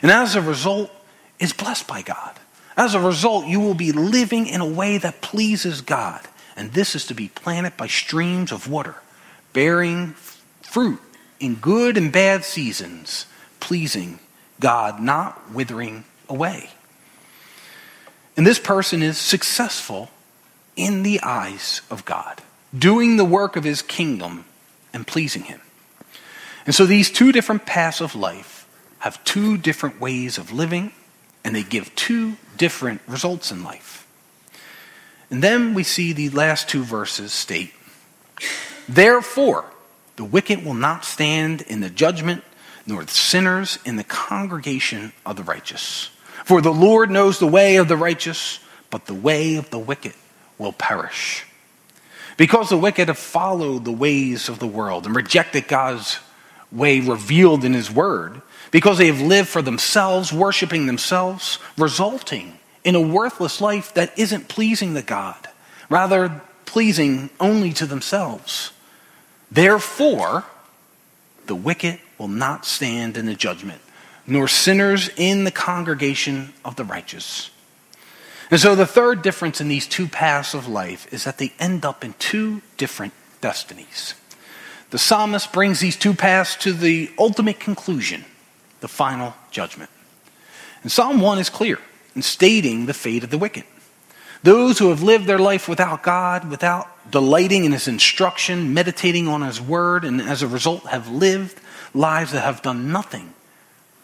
And 0.02 0.12
as 0.12 0.36
a 0.36 0.42
result, 0.42 0.92
is 1.40 1.54
blessed 1.54 1.88
by 1.88 2.02
God. 2.02 2.40
As 2.76 2.94
a 2.94 3.00
result, 3.00 3.48
you 3.48 3.60
will 3.60 3.74
be 3.74 3.92
living 3.92 4.48
in 4.48 4.62
a 4.62 4.66
way 4.68 4.98
that 4.98 5.22
pleases 5.22 5.82
God. 5.82 6.22
And 6.56 6.72
this 6.72 6.96
is 6.96 7.06
to 7.08 7.14
be 7.14 7.28
planted 7.30 7.78
by 7.78 7.88
streams 7.88 8.52
of 8.52 8.70
water, 8.70 8.96
bearing 9.54 10.14
fruit 10.62 11.00
in 11.40 11.56
good 11.56 11.98
and 11.98 12.12
bad 12.12 12.44
seasons, 12.44 13.26
pleasing 13.60 14.20
God, 14.60 15.00
not 15.00 15.52
withering 15.52 16.06
away. 16.30 16.70
And 18.38 18.46
this 18.46 18.60
person 18.60 19.02
is 19.02 19.18
successful 19.18 20.12
in 20.76 21.02
the 21.02 21.20
eyes 21.24 21.82
of 21.90 22.06
God, 22.06 22.42
doing 22.78 23.18
the 23.18 23.26
work 23.26 23.56
of 23.56 23.64
his 23.64 23.82
kingdom 23.82 24.46
and 24.94 25.06
pleasing 25.08 25.44
him. 25.44 25.60
And 26.68 26.76
so 26.76 26.86
these 26.86 27.10
two 27.10 27.32
different 27.32 27.66
paths 27.66 28.00
of 28.00 28.16
life 28.16 28.68
have 29.00 29.24
two 29.24 29.58
different 29.58 30.00
ways 30.00 30.38
of 30.38 30.52
living, 30.52 30.92
and 31.44 31.56
they 31.56 31.64
give 31.64 31.94
two 31.96 32.38
different 32.58 33.02
results 33.08 33.52
in 33.52 33.64
life. 33.64 34.08
And 35.30 35.44
then 35.44 35.74
we 35.74 35.84
see 35.84 36.14
the 36.14 36.30
last 36.30 36.70
two 36.70 36.84
verses 36.84 37.34
state, 37.34 37.74
Therefore, 38.88 39.66
the 40.16 40.24
wicked 40.24 40.64
will 40.64 40.74
not 40.74 41.06
stand 41.06 41.62
in 41.62 41.82
the 41.82 41.90
judgment, 41.90 42.44
nor 42.86 43.04
the 43.04 43.12
sinners 43.12 43.80
in 43.84 43.98
the 43.98 44.04
congregation 44.04 45.12
of 45.26 45.36
the 45.36 45.44
righteous. 45.44 46.10
For 46.48 46.62
the 46.62 46.72
Lord 46.72 47.12
knows 47.12 47.40
the 47.40 47.46
way 47.46 47.76
of 47.76 47.90
the 47.90 47.98
righteous, 47.98 48.62
but 48.90 49.06
the 49.06 49.14
way 49.14 49.58
of 49.58 49.70
the 49.70 49.78
wicked 49.78 50.14
will 50.58 50.72
perish. 50.72 51.44
Because 52.38 52.70
the 52.70 52.78
wicked 52.78 53.10
have 53.10 53.18
followed 53.18 53.84
the 53.84 53.92
ways 53.92 54.48
of 54.48 54.58
the 54.60 54.66
world 54.66 55.06
and 55.06 55.14
rejected 55.14 55.68
God's 55.68 56.20
way 56.72 57.02
revealed 57.02 57.66
in 57.66 57.74
His 57.74 57.92
Word, 57.92 58.42
because 58.72 58.98
they 58.98 59.08
have 59.08 59.20
lived 59.20 59.50
for 59.50 59.62
themselves, 59.62 60.32
worshiping 60.32 60.86
themselves, 60.86 61.60
resulting 61.78 62.58
in 62.86 62.96
a 62.96 63.02
worthless 63.02 63.60
life 63.60 63.94
that 63.96 64.18
isn't 64.18 64.48
pleasing 64.48 64.94
to 64.94 65.02
God, 65.02 65.50
rather 65.90 66.42
pleasing 66.66 67.30
only 67.42 67.74
to 67.74 67.86
themselves. 67.86 68.72
Therefore, 69.52 70.46
the 71.48 71.56
wicked 71.56 72.00
will 72.18 72.30
not 72.30 72.66
stand 72.66 73.18
in 73.18 73.26
the 73.26 73.36
judgment, 73.36 73.82
nor 74.28 74.48
sinners 74.48 75.10
in 75.16 75.46
the 75.46 75.52
congregation 75.52 76.54
of 76.66 76.76
the 76.76 76.84
righteous. 76.84 77.50
And 78.52 78.60
so 78.60 78.76
the 78.76 78.86
third 78.86 79.22
difference 79.22 79.60
in 79.60 79.70
these 79.70 79.88
two 79.88 80.08
paths 80.08 80.54
of 80.54 80.68
life 80.68 81.12
is 81.12 81.24
that 81.24 81.38
they 81.38 81.54
end 81.60 81.86
up 81.86 82.04
in 82.04 82.14
two 82.20 82.62
different 82.78 83.14
destinies. 83.42 84.14
The 84.90 84.98
psalmist 84.98 85.52
brings 85.52 85.80
these 85.80 85.98
two 85.98 86.14
paths 86.14 86.56
to 86.58 86.72
the 86.72 87.12
ultimate 87.18 87.60
conclusion, 87.60 88.24
the 88.80 88.88
final 88.88 89.34
judgment. 89.52 89.90
And 90.82 90.92
Psalm 90.92 91.20
1 91.20 91.40
is 91.40 91.50
clear 91.50 91.80
in 92.16 92.22
stating 92.22 92.86
the 92.86 92.94
fate 92.94 93.24
of 93.24 93.30
the 93.30 93.38
wicked. 93.38 93.66
Those 94.44 94.80
who 94.80 94.90
have 94.90 95.04
lived 95.04 95.26
their 95.26 95.40
life 95.40 95.68
without 95.68 96.04
God, 96.04 96.50
without 96.50 97.12
delighting 97.12 97.66
in 97.66 97.74
His 97.74 97.88
instruction, 97.88 98.74
meditating 98.74 99.28
on 99.28 99.42
His 99.42 99.60
word, 99.60 100.06
and 100.06 100.22
as 100.22 100.42
a 100.42 100.48
result 100.48 100.86
have 100.86 101.10
lived 101.10 101.60
lives 101.94 102.32
that 102.32 102.42
have 102.42 102.62
done 102.62 102.92
nothing 102.92 103.34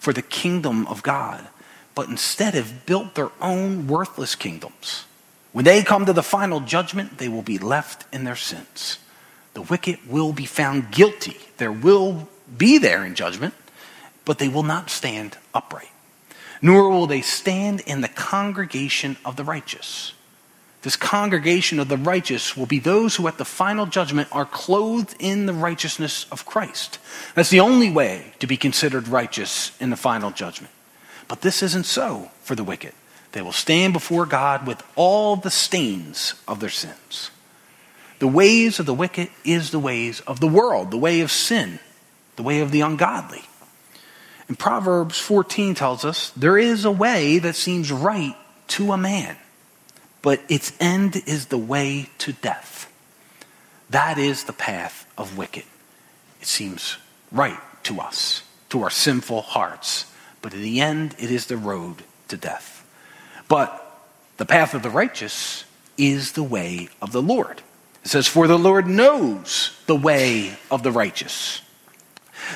for 0.04 0.12
the 0.12 0.22
kingdom 0.22 0.86
of 0.88 1.02
God, 1.02 1.48
but 1.96 2.10
instead 2.10 2.56
have 2.56 2.86
built 2.86 3.16
their 3.16 3.32
own 3.40 3.88
worthless 3.88 4.36
kingdoms. 4.36 5.06
When 5.54 5.64
they 5.64 5.82
come 5.82 6.06
to 6.06 6.12
the 6.12 6.22
final 6.22 6.60
judgment, 6.60 7.20
they 7.20 7.30
will 7.30 7.42
be 7.42 7.58
left 7.58 8.14
in 8.14 8.26
their 8.26 8.36
sins. 8.36 8.98
The 9.54 9.62
wicked 9.62 10.00
will 10.06 10.34
be 10.34 10.46
found 10.46 10.92
guilty. 10.92 11.38
There 11.56 11.72
will 11.72 12.28
be 12.58 12.80
there 12.80 13.06
in 13.06 13.16
judgment, 13.16 13.54
but 14.26 14.40
they 14.40 14.50
will 14.50 14.64
not 14.64 14.90
stand 14.90 15.38
upright. 15.54 15.88
Nor 16.62 16.90
will 16.90 17.08
they 17.08 17.22
stand 17.22 17.80
in 17.80 18.02
the 18.02 18.10
congregation 18.10 19.16
of 19.24 19.38
the 19.38 19.46
righteous. 19.46 20.14
This 20.84 20.98
congregation 20.98 21.80
of 21.80 21.88
the 21.88 21.96
righteous 21.96 22.58
will 22.58 22.66
be 22.66 22.78
those 22.78 23.16
who 23.16 23.30
at 23.30 23.38
the 23.38 23.46
final 23.46 23.86
judgment 23.86 24.28
are 24.34 24.46
clothed 24.46 25.16
in 25.18 25.46
the 25.46 25.54
righteousness 25.54 26.26
of 26.30 26.46
Christ. 26.46 27.00
That's 27.36 27.50
the 27.50 27.62
only 27.62 27.90
way 27.90 28.34
to 28.40 28.48
be 28.48 28.58
considered 28.58 29.08
righteous 29.08 29.72
in 29.80 29.92
the 29.92 29.96
final 29.96 30.30
judgment. 30.30 30.74
But 31.30 31.40
this 31.40 31.64
isn't 31.64 31.86
so 31.86 32.32
for 32.42 32.56
the 32.56 32.66
wicked. 32.66 32.92
They 33.32 33.42
will 33.42 33.54
stand 33.54 33.94
before 33.94 34.26
God 34.26 34.68
with 34.68 34.84
all 34.98 35.38
the 35.38 35.50
stains 35.50 36.34
of 36.50 36.60
their 36.60 36.70
sins. 36.70 37.32
The 38.20 38.28
ways 38.28 38.78
of 38.78 38.86
the 38.86 38.94
wicked 38.94 39.30
is 39.46 39.72
the 39.72 39.80
ways 39.80 40.20
of 40.22 40.42
the 40.42 40.48
world, 40.50 40.92
the 40.92 40.98
way 40.98 41.22
of 41.22 41.32
sin, 41.32 41.80
the 42.36 42.44
way 42.44 42.60
of 42.60 42.72
the 42.72 42.82
ungodly. 42.82 43.44
And 44.50 44.60
Proverbs 44.60 45.18
14 45.18 45.76
tells 45.76 46.04
us 46.04 46.32
there 46.32 46.58
is 46.58 46.84
a 46.84 46.92
way 46.92 47.40
that 47.40 47.56
seems 47.56 47.90
right 47.90 48.36
to 48.68 48.92
a 48.92 48.98
man 48.98 49.38
but 50.24 50.42
its 50.50 50.74
end 50.80 51.22
is 51.28 51.48
the 51.48 51.58
way 51.58 52.10
to 52.18 52.34
death. 52.34 52.92
That 53.92 54.18
is 54.18 54.46
the 54.46 54.54
path 54.54 55.06
of 55.16 55.38
wicked. 55.38 55.66
It 56.42 56.48
seems 56.48 56.98
right 57.32 57.60
to 57.84 58.00
us, 58.00 58.42
to 58.70 58.82
our 58.82 58.90
sinful 58.90 59.42
hearts, 59.42 60.08
but 60.42 60.54
in 60.54 60.64
the 60.64 60.82
end, 60.82 61.14
it 61.20 61.30
is 61.30 61.46
the 61.46 61.58
road 61.58 61.98
to 62.30 62.38
death. 62.38 62.84
But 63.48 63.80
the 64.38 64.46
path 64.46 64.74
of 64.74 64.82
the 64.82 64.90
righteous 64.90 65.66
is 65.98 66.32
the 66.32 66.42
way 66.42 66.90
of 67.02 67.12
the 67.12 67.22
Lord. 67.22 67.62
It 68.04 68.10
says, 68.10 68.28
For 68.28 68.48
the 68.48 68.58
Lord 68.58 68.88
knows 68.88 69.78
the 69.86 69.96
way 69.96 70.58
of 70.72 70.84
the 70.84 70.92
righteous. 70.92 71.62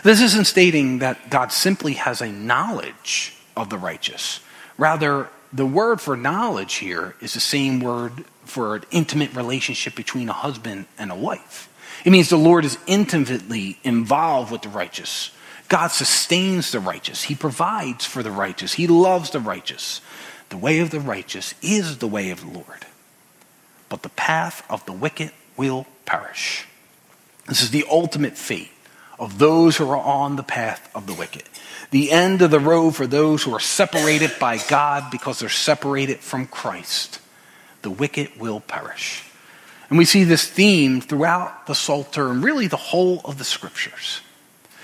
This 0.03 0.21
isn't 0.21 0.45
stating 0.45 0.99
that 0.99 1.29
God 1.29 1.51
simply 1.51 1.93
has 1.93 2.21
a 2.21 2.31
knowledge 2.31 3.35
of 3.55 3.69
the 3.69 3.77
righteous. 3.77 4.39
Rather, 4.77 5.29
the 5.53 5.65
word 5.65 6.01
for 6.01 6.17
knowledge 6.17 6.75
here 6.75 7.15
is 7.21 7.33
the 7.33 7.39
same 7.39 7.79
word 7.79 8.25
for 8.45 8.75
an 8.75 8.83
intimate 8.91 9.33
relationship 9.33 9.95
between 9.95 10.29
a 10.29 10.33
husband 10.33 10.85
and 10.97 11.11
a 11.11 11.15
wife. 11.15 11.69
It 12.05 12.11
means 12.11 12.29
the 12.29 12.37
Lord 12.37 12.65
is 12.65 12.77
intimately 12.87 13.79
involved 13.83 14.51
with 14.51 14.61
the 14.61 14.69
righteous. 14.69 15.31
God 15.69 15.87
sustains 15.87 16.71
the 16.71 16.79
righteous. 16.79 17.23
He 17.23 17.35
provides 17.35 18.05
for 18.05 18.23
the 18.23 18.31
righteous. 18.31 18.73
He 18.73 18.87
loves 18.87 19.31
the 19.31 19.39
righteous. 19.39 20.01
The 20.49 20.57
way 20.57 20.79
of 20.79 20.91
the 20.91 20.99
righteous 20.99 21.53
is 21.61 21.97
the 21.97 22.07
way 22.07 22.29
of 22.29 22.41
the 22.41 22.51
Lord. 22.51 22.85
But 23.89 24.03
the 24.03 24.09
path 24.09 24.65
of 24.69 24.85
the 24.85 24.93
wicked 24.93 25.31
will 25.57 25.87
perish. 26.05 26.65
This 27.47 27.61
is 27.61 27.71
the 27.71 27.85
ultimate 27.89 28.37
fate 28.37 28.71
of 29.19 29.39
those 29.39 29.77
who 29.77 29.89
are 29.89 29.97
on 29.97 30.35
the 30.35 30.43
path 30.43 30.89
of 30.93 31.07
the 31.07 31.13
wicked 31.13 31.43
the 31.91 32.11
end 32.11 32.41
of 32.41 32.51
the 32.51 32.59
road 32.59 32.95
for 32.95 33.07
those 33.07 33.43
who 33.43 33.53
are 33.55 33.59
separated 33.59 34.31
by 34.39 34.57
God 34.57 35.09
because 35.09 35.39
they're 35.39 35.49
separated 35.49 36.19
from 36.19 36.47
Christ. 36.47 37.19
The 37.81 37.89
wicked 37.89 38.37
will 38.37 38.59
perish. 38.59 39.23
And 39.89 39.97
we 39.97 40.05
see 40.05 40.25
this 40.25 40.45
theme 40.45 40.99
throughout 40.99 41.65
the 41.65 41.75
Psalter 41.75 42.29
and 42.29 42.43
really 42.43 42.67
the 42.67 42.75
whole 42.75 43.21
of 43.23 43.37
the 43.37 43.45
scriptures. 43.45 44.21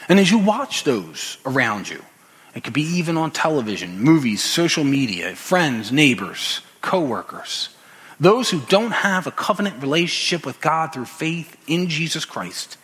And 0.08 0.20
as 0.20 0.32
you 0.32 0.38
watch 0.38 0.84
those 0.86 1.38
around 1.46 1.90
you, 1.90 2.02
it 2.56 2.64
could 2.64 2.74
be 2.74 2.84
even 2.84 3.18
on 3.18 3.32
television, 3.32 4.00
movies, 4.00 4.42
social 4.42 4.84
media, 4.84 5.36
friends, 5.36 5.92
neighbors, 5.92 6.62
coworkers, 6.82 7.70
those 8.20 8.50
who 8.50 8.62
don't 8.62 8.92
have 8.92 9.28
a 9.28 9.32
covenant 9.32 9.82
relationship 9.82 10.46
with 10.46 10.62
God 10.62 10.94
through 10.94 11.06
faith 11.06 11.58
in 11.68 11.90
Jesus 11.90 12.24
Christ, 12.24 12.78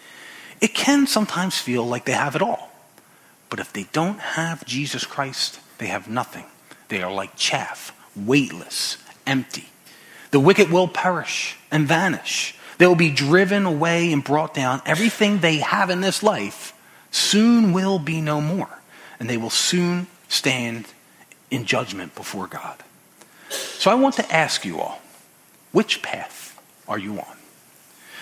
it 0.61 0.73
can 0.73 1.07
sometimes 1.07 1.57
feel 1.57 1.85
like 1.85 2.05
they 2.05 2.13
have 2.13 2.35
it 2.35 2.41
all. 2.41 2.71
But 3.49 3.59
if 3.59 3.73
they 3.73 3.87
don't 3.91 4.19
have 4.19 4.65
Jesus 4.65 5.05
Christ, 5.05 5.59
they 5.77 5.87
have 5.87 6.07
nothing. 6.07 6.45
They 6.89 7.01
are 7.01 7.11
like 7.11 7.35
chaff, 7.35 7.95
weightless, 8.15 8.97
empty. 9.25 9.69
The 10.31 10.39
wicked 10.39 10.71
will 10.71 10.87
perish 10.87 11.57
and 11.71 11.87
vanish. 11.87 12.55
They 12.77 12.87
will 12.87 12.95
be 12.95 13.11
driven 13.11 13.65
away 13.65 14.11
and 14.13 14.23
brought 14.23 14.53
down. 14.53 14.81
Everything 14.85 15.39
they 15.39 15.57
have 15.57 15.89
in 15.89 16.01
this 16.01 16.21
life 16.21 16.73
soon 17.11 17.73
will 17.73 17.99
be 17.99 18.21
no 18.21 18.39
more. 18.39 18.69
And 19.19 19.29
they 19.29 19.37
will 19.37 19.49
soon 19.49 20.07
stand 20.27 20.85
in 21.49 21.65
judgment 21.65 22.15
before 22.15 22.47
God. 22.47 22.83
So 23.49 23.89
I 23.89 23.95
want 23.95 24.15
to 24.15 24.31
ask 24.31 24.63
you 24.65 24.79
all 24.79 25.01
which 25.71 26.01
path 26.01 26.59
are 26.87 26.97
you 26.97 27.19
on? 27.19 27.37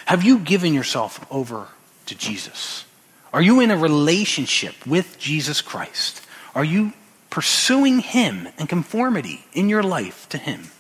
Have 0.05 0.23
you 0.23 0.39
given 0.39 0.73
yourself 0.73 1.25
over 1.31 1.67
to 2.07 2.15
Jesus? 2.15 2.85
Are 3.31 3.41
you 3.41 3.59
in 3.59 3.71
a 3.71 3.77
relationship 3.77 4.85
with 4.85 5.19
Jesus 5.19 5.61
Christ? 5.61 6.25
Are 6.55 6.63
you 6.63 6.93
pursuing 7.29 7.99
Him 7.99 8.47
and 8.57 8.67
conformity 8.67 9.45
in 9.53 9.69
your 9.69 9.83
life 9.83 10.27
to 10.29 10.37
Him? 10.37 10.71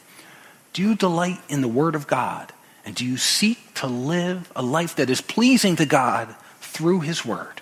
Do 0.73 0.81
you 0.81 0.95
delight 0.95 1.39
in 1.49 1.61
the 1.61 1.67
Word 1.67 1.95
of 1.95 2.07
God? 2.07 2.53
And 2.85 2.95
do 2.95 3.05
you 3.05 3.17
seek 3.17 3.73
to 3.75 3.87
live 3.87 4.51
a 4.55 4.61
life 4.61 4.95
that 4.95 5.09
is 5.09 5.21
pleasing 5.21 5.75
to 5.75 5.85
God 5.85 6.33
through 6.61 7.01
His 7.01 7.25
Word? 7.25 7.61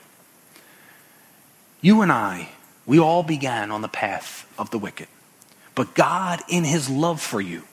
You 1.81 2.01
and 2.01 2.11
I, 2.11 2.49
we 2.85 2.99
all 2.99 3.23
began 3.23 3.71
on 3.71 3.81
the 3.81 3.87
path 3.87 4.51
of 4.57 4.69
the 4.69 4.79
wicked. 4.79 5.07
But 5.73 5.93
God, 5.93 6.41
in 6.47 6.63
His 6.63 6.89
love 6.89 7.21
for 7.21 7.41
you, 7.41 7.63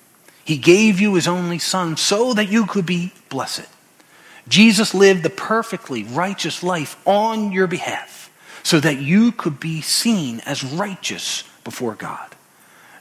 He 0.45 0.57
gave 0.57 1.01
you 1.01 1.15
His 1.15 1.29
only 1.29 1.59
Son 1.59 1.97
so 1.97 2.35
that 2.35 2.49
you 2.49 2.67
could 2.67 2.87
be 2.87 3.13
blessed. 3.29 3.69
Jesus 4.49 4.95
lived 4.95 5.23
the 5.23 5.31
perfectly 5.31 6.03
righteous 6.03 6.63
life 6.63 6.97
on 7.07 7.53
your 7.53 7.67
behalf 7.67 8.31
so 8.63 8.81
that 8.81 8.99
you 8.99 9.33
could 9.33 9.61
be 9.61 9.81
seen 9.81 10.41
as 10.41 10.65
righteous 10.65 11.45
before 11.65 11.95
God. 11.95 12.35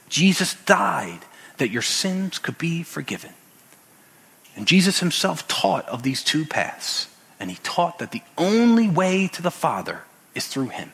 Jesus 0.08 0.54
died 0.66 1.20
that 1.58 1.70
your 1.70 1.82
sins 1.82 2.38
could 2.38 2.58
be 2.58 2.82
forgiven. 2.82 3.32
And 4.56 4.66
Jesus 4.66 5.00
himself 5.00 5.48
taught 5.48 5.88
of 5.88 6.02
these 6.02 6.22
two 6.22 6.44
paths, 6.44 7.08
and 7.40 7.50
he 7.50 7.56
taught 7.62 7.98
that 7.98 8.10
the 8.10 8.22
only 8.36 8.88
way 8.88 9.28
to 9.28 9.42
the 9.42 9.50
Father 9.50 10.02
is 10.34 10.46
through 10.46 10.68
him. 10.68 10.92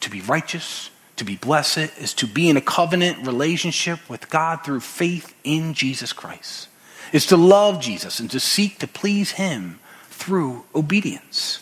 To 0.00 0.10
be 0.10 0.20
righteous, 0.20 0.90
to 1.16 1.24
be 1.24 1.36
blessed, 1.36 1.98
is 1.98 2.12
to 2.14 2.26
be 2.26 2.48
in 2.48 2.56
a 2.56 2.60
covenant 2.60 3.26
relationship 3.26 4.10
with 4.10 4.28
God 4.28 4.64
through 4.64 4.80
faith 4.80 5.34
in 5.44 5.74
Jesus 5.74 6.12
Christ. 6.12 6.68
Is 7.12 7.26
to 7.26 7.36
love 7.36 7.80
Jesus 7.80 8.20
and 8.20 8.30
to 8.30 8.40
seek 8.40 8.78
to 8.78 8.86
please 8.86 9.32
him 9.32 9.78
through 10.08 10.64
obedience. 10.74 11.60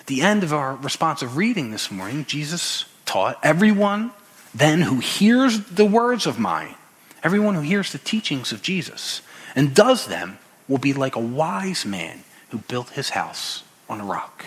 At 0.00 0.06
the 0.06 0.22
end 0.22 0.42
of 0.42 0.52
our 0.52 0.76
responsive 0.76 1.36
reading 1.36 1.70
this 1.70 1.90
morning, 1.90 2.24
Jesus 2.24 2.86
taught 3.04 3.38
everyone 3.42 4.12
then 4.54 4.80
who 4.80 5.00
hears 5.00 5.60
the 5.66 5.84
words 5.84 6.26
of 6.26 6.38
mine, 6.38 6.74
everyone 7.22 7.54
who 7.54 7.60
hears 7.60 7.92
the 7.92 7.98
teachings 7.98 8.52
of 8.52 8.62
Jesus 8.62 9.20
and 9.54 9.74
does 9.74 10.06
them 10.06 10.38
will 10.68 10.78
be 10.78 10.92
like 10.92 11.16
a 11.16 11.20
wise 11.20 11.84
man 11.84 12.22
who 12.50 12.58
built 12.58 12.90
his 12.90 13.10
house 13.10 13.64
on 13.88 14.00
a 14.00 14.04
rock. 14.04 14.44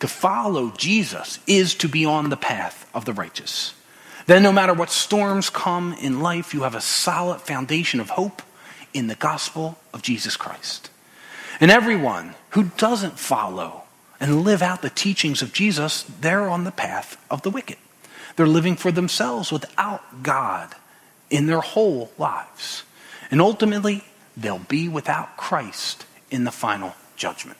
To 0.00 0.08
follow 0.08 0.72
Jesus 0.76 1.38
is 1.46 1.74
to 1.76 1.88
be 1.88 2.04
on 2.04 2.28
the 2.28 2.36
path 2.36 2.88
of 2.94 3.04
the 3.04 3.12
righteous. 3.12 3.74
Then, 4.26 4.42
no 4.42 4.52
matter 4.52 4.74
what 4.74 4.90
storms 4.90 5.50
come 5.50 5.92
in 5.94 6.20
life, 6.20 6.54
you 6.54 6.62
have 6.62 6.74
a 6.74 6.80
solid 6.80 7.40
foundation 7.40 8.00
of 8.00 8.10
hope 8.10 8.42
in 8.94 9.08
the 9.08 9.14
gospel 9.14 9.78
of 9.92 10.00
Jesus 10.00 10.36
Christ. 10.36 10.88
And 11.60 11.70
everyone 11.70 12.34
who 12.50 12.64
doesn't 12.76 13.18
follow 13.18 13.82
and 14.20 14.42
live 14.42 14.62
out 14.62 14.80
the 14.80 14.90
teachings 14.90 15.42
of 15.42 15.52
Jesus, 15.52 16.04
they're 16.20 16.48
on 16.48 16.64
the 16.64 16.72
path 16.72 17.22
of 17.30 17.42
the 17.42 17.50
wicked. 17.50 17.76
They're 18.36 18.46
living 18.46 18.76
for 18.76 18.90
themselves 18.90 19.52
without 19.52 20.22
God 20.22 20.74
in 21.30 21.46
their 21.46 21.60
whole 21.60 22.10
lives. 22.18 22.84
And 23.30 23.40
ultimately, 23.40 24.04
they'll 24.36 24.58
be 24.58 24.88
without 24.88 25.36
Christ 25.36 26.06
in 26.30 26.44
the 26.44 26.50
final 26.50 26.94
judgment. 27.16 27.58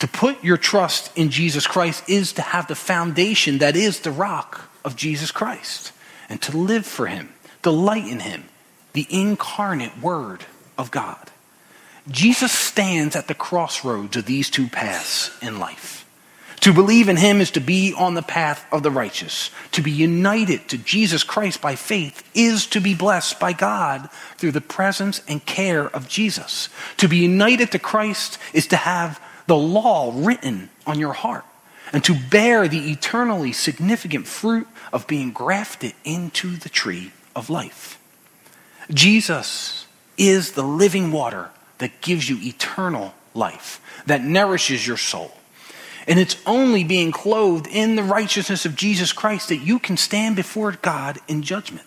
To 0.00 0.08
put 0.08 0.42
your 0.42 0.56
trust 0.56 1.16
in 1.16 1.30
Jesus 1.30 1.66
Christ 1.66 2.08
is 2.08 2.32
to 2.34 2.42
have 2.42 2.66
the 2.66 2.74
foundation 2.74 3.58
that 3.58 3.76
is 3.76 4.00
the 4.00 4.10
rock 4.10 4.68
of 4.84 4.96
Jesus 4.96 5.30
Christ 5.30 5.92
and 6.28 6.40
to 6.42 6.56
live 6.56 6.84
for 6.84 7.06
Him, 7.06 7.32
delight 7.62 8.06
in 8.06 8.20
Him, 8.20 8.44
the 8.94 9.06
incarnate 9.10 10.00
Word 10.00 10.46
of 10.78 10.90
God. 10.90 11.30
Jesus 12.08 12.52
stands 12.52 13.16
at 13.16 13.28
the 13.28 13.34
crossroads 13.34 14.16
of 14.16 14.26
these 14.26 14.50
two 14.50 14.68
paths 14.68 15.30
in 15.42 15.58
life. 15.58 16.00
To 16.60 16.72
believe 16.72 17.10
in 17.10 17.16
him 17.16 17.42
is 17.42 17.50
to 17.52 17.60
be 17.60 17.92
on 17.92 18.14
the 18.14 18.22
path 18.22 18.66
of 18.72 18.82
the 18.82 18.90
righteous. 18.90 19.50
To 19.72 19.82
be 19.82 19.90
united 19.90 20.66
to 20.68 20.78
Jesus 20.78 21.22
Christ 21.22 21.60
by 21.60 21.76
faith 21.76 22.26
is 22.34 22.66
to 22.68 22.80
be 22.80 22.94
blessed 22.94 23.38
by 23.38 23.52
God 23.52 24.08
through 24.38 24.52
the 24.52 24.62
presence 24.62 25.20
and 25.28 25.44
care 25.44 25.88
of 25.88 26.08
Jesus. 26.08 26.70
To 26.98 27.08
be 27.08 27.18
united 27.18 27.70
to 27.72 27.78
Christ 27.78 28.38
is 28.54 28.66
to 28.68 28.76
have 28.76 29.20
the 29.46 29.56
law 29.56 30.10
written 30.14 30.70
on 30.86 30.98
your 30.98 31.12
heart 31.12 31.44
and 31.92 32.02
to 32.04 32.16
bear 32.30 32.66
the 32.66 32.90
eternally 32.90 33.52
significant 33.52 34.26
fruit 34.26 34.66
of 34.90 35.06
being 35.06 35.32
grafted 35.32 35.92
into 36.02 36.56
the 36.56 36.70
tree 36.70 37.12
of 37.36 37.50
life. 37.50 37.98
Jesus 38.90 39.86
is 40.16 40.52
the 40.52 40.62
living 40.62 41.10
water 41.12 41.50
that 41.78 42.00
gives 42.00 42.28
you 42.28 42.38
eternal 42.40 43.14
life, 43.34 43.80
that 44.06 44.22
nourishes 44.22 44.86
your 44.86 44.96
soul. 44.96 45.32
And 46.06 46.18
it's 46.18 46.36
only 46.46 46.84
being 46.84 47.12
clothed 47.12 47.66
in 47.66 47.96
the 47.96 48.02
righteousness 48.02 48.66
of 48.66 48.76
Jesus 48.76 49.12
Christ 49.12 49.48
that 49.48 49.56
you 49.56 49.78
can 49.78 49.96
stand 49.96 50.36
before 50.36 50.72
God 50.72 51.18
in 51.28 51.42
judgment. 51.42 51.86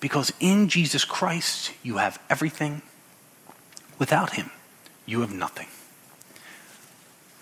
Because 0.00 0.32
in 0.40 0.68
Jesus 0.68 1.04
Christ, 1.04 1.72
you 1.82 1.98
have 1.98 2.20
everything. 2.28 2.82
Without 3.98 4.32
him, 4.32 4.50
you 5.06 5.20
have 5.20 5.32
nothing. 5.32 5.68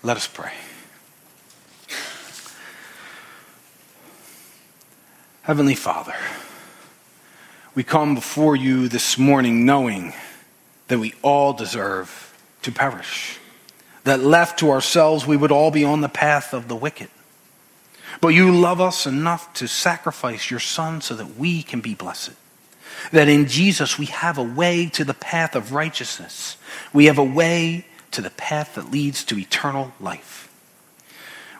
Let 0.03 0.17
us 0.17 0.27
pray. 0.27 0.53
Heavenly 5.43 5.75
Father, 5.75 6.15
we 7.73 7.83
come 7.83 8.15
before 8.15 8.55
you 8.55 8.87
this 8.87 9.17
morning 9.17 9.65
knowing 9.65 10.13
that 10.87 10.99
we 10.99 11.13
all 11.21 11.53
deserve 11.53 12.37
to 12.63 12.71
perish, 12.71 13.39
that 14.03 14.19
left 14.19 14.59
to 14.59 14.71
ourselves, 14.71 15.25
we 15.25 15.37
would 15.37 15.51
all 15.51 15.71
be 15.71 15.85
on 15.85 16.01
the 16.01 16.09
path 16.09 16.53
of 16.53 16.67
the 16.67 16.75
wicked. 16.75 17.09
But 18.19 18.29
you 18.29 18.51
love 18.51 18.81
us 18.81 19.07
enough 19.07 19.53
to 19.55 19.67
sacrifice 19.67 20.51
your 20.51 20.59
Son 20.59 20.99
so 20.99 21.15
that 21.15 21.37
we 21.37 21.63
can 21.63 21.79
be 21.79 21.95
blessed. 21.95 22.33
That 23.11 23.29
in 23.29 23.47
Jesus 23.47 23.97
we 23.97 24.07
have 24.07 24.37
a 24.37 24.43
way 24.43 24.87
to 24.89 25.05
the 25.05 25.13
path 25.13 25.55
of 25.55 25.71
righteousness. 25.71 26.57
We 26.91 27.05
have 27.05 27.17
a 27.17 27.23
way 27.23 27.85
to 28.11 28.21
the 28.21 28.29
path 28.29 28.75
that 28.75 28.91
leads 28.91 29.23
to 29.25 29.39
eternal 29.39 29.93
life. 29.99 30.49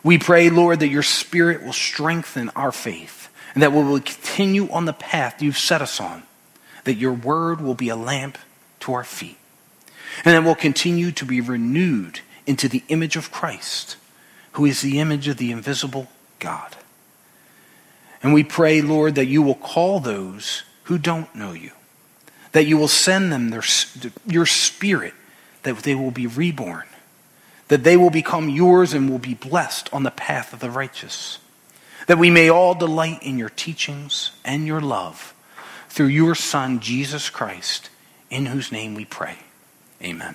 We 0.04 0.18
pray, 0.18 0.50
Lord, 0.50 0.80
that 0.80 0.88
your 0.88 1.02
Spirit 1.02 1.62
will 1.62 1.72
strengthen 1.72 2.50
our 2.50 2.72
faith 2.72 3.30
and 3.54 3.62
that 3.62 3.72
we 3.72 3.82
will 3.82 4.00
continue 4.00 4.70
on 4.70 4.84
the 4.84 4.92
path 4.92 5.42
you've 5.42 5.58
set 5.58 5.82
us 5.82 6.00
on. 6.00 6.22
That 6.84 6.94
your 6.94 7.12
word 7.12 7.60
will 7.60 7.74
be 7.74 7.88
a 7.88 7.96
lamp 7.96 8.38
to 8.80 8.92
our 8.92 9.04
feet. 9.04 9.36
And 10.24 10.34
that 10.34 10.44
we'll 10.44 10.54
continue 10.54 11.12
to 11.12 11.24
be 11.24 11.40
renewed 11.40 12.20
into 12.46 12.68
the 12.68 12.82
image 12.88 13.16
of 13.16 13.30
Christ, 13.30 13.96
who 14.52 14.64
is 14.64 14.80
the 14.80 14.98
image 14.98 15.28
of 15.28 15.36
the 15.36 15.52
invisible 15.52 16.08
God. 16.38 16.76
And 18.22 18.32
we 18.32 18.44
pray, 18.44 18.80
Lord, 18.80 19.14
that 19.16 19.26
you 19.26 19.42
will 19.42 19.54
call 19.54 20.00
those 20.00 20.62
who 20.84 20.98
don't 20.98 21.34
know 21.34 21.52
you, 21.52 21.72
that 22.52 22.66
you 22.66 22.76
will 22.76 22.88
send 22.88 23.32
them 23.32 23.50
their, 23.50 23.62
your 24.26 24.46
spirit, 24.46 25.14
that 25.62 25.78
they 25.78 25.94
will 25.94 26.10
be 26.10 26.26
reborn, 26.26 26.86
that 27.68 27.84
they 27.84 27.96
will 27.96 28.10
become 28.10 28.48
yours 28.48 28.92
and 28.92 29.08
will 29.08 29.18
be 29.18 29.34
blessed 29.34 29.92
on 29.92 30.02
the 30.02 30.10
path 30.10 30.52
of 30.52 30.60
the 30.60 30.70
righteous, 30.70 31.38
that 32.06 32.18
we 32.18 32.30
may 32.30 32.48
all 32.48 32.74
delight 32.74 33.22
in 33.22 33.38
your 33.38 33.50
teachings 33.50 34.32
and 34.44 34.66
your 34.66 34.80
love 34.80 35.34
through 35.88 36.06
your 36.06 36.34
Son, 36.34 36.80
Jesus 36.80 37.30
Christ 37.30 37.90
in 38.30 38.46
whose 38.46 38.72
name 38.72 38.94
we 38.94 39.04
pray. 39.04 39.36
Amen. 40.02 40.34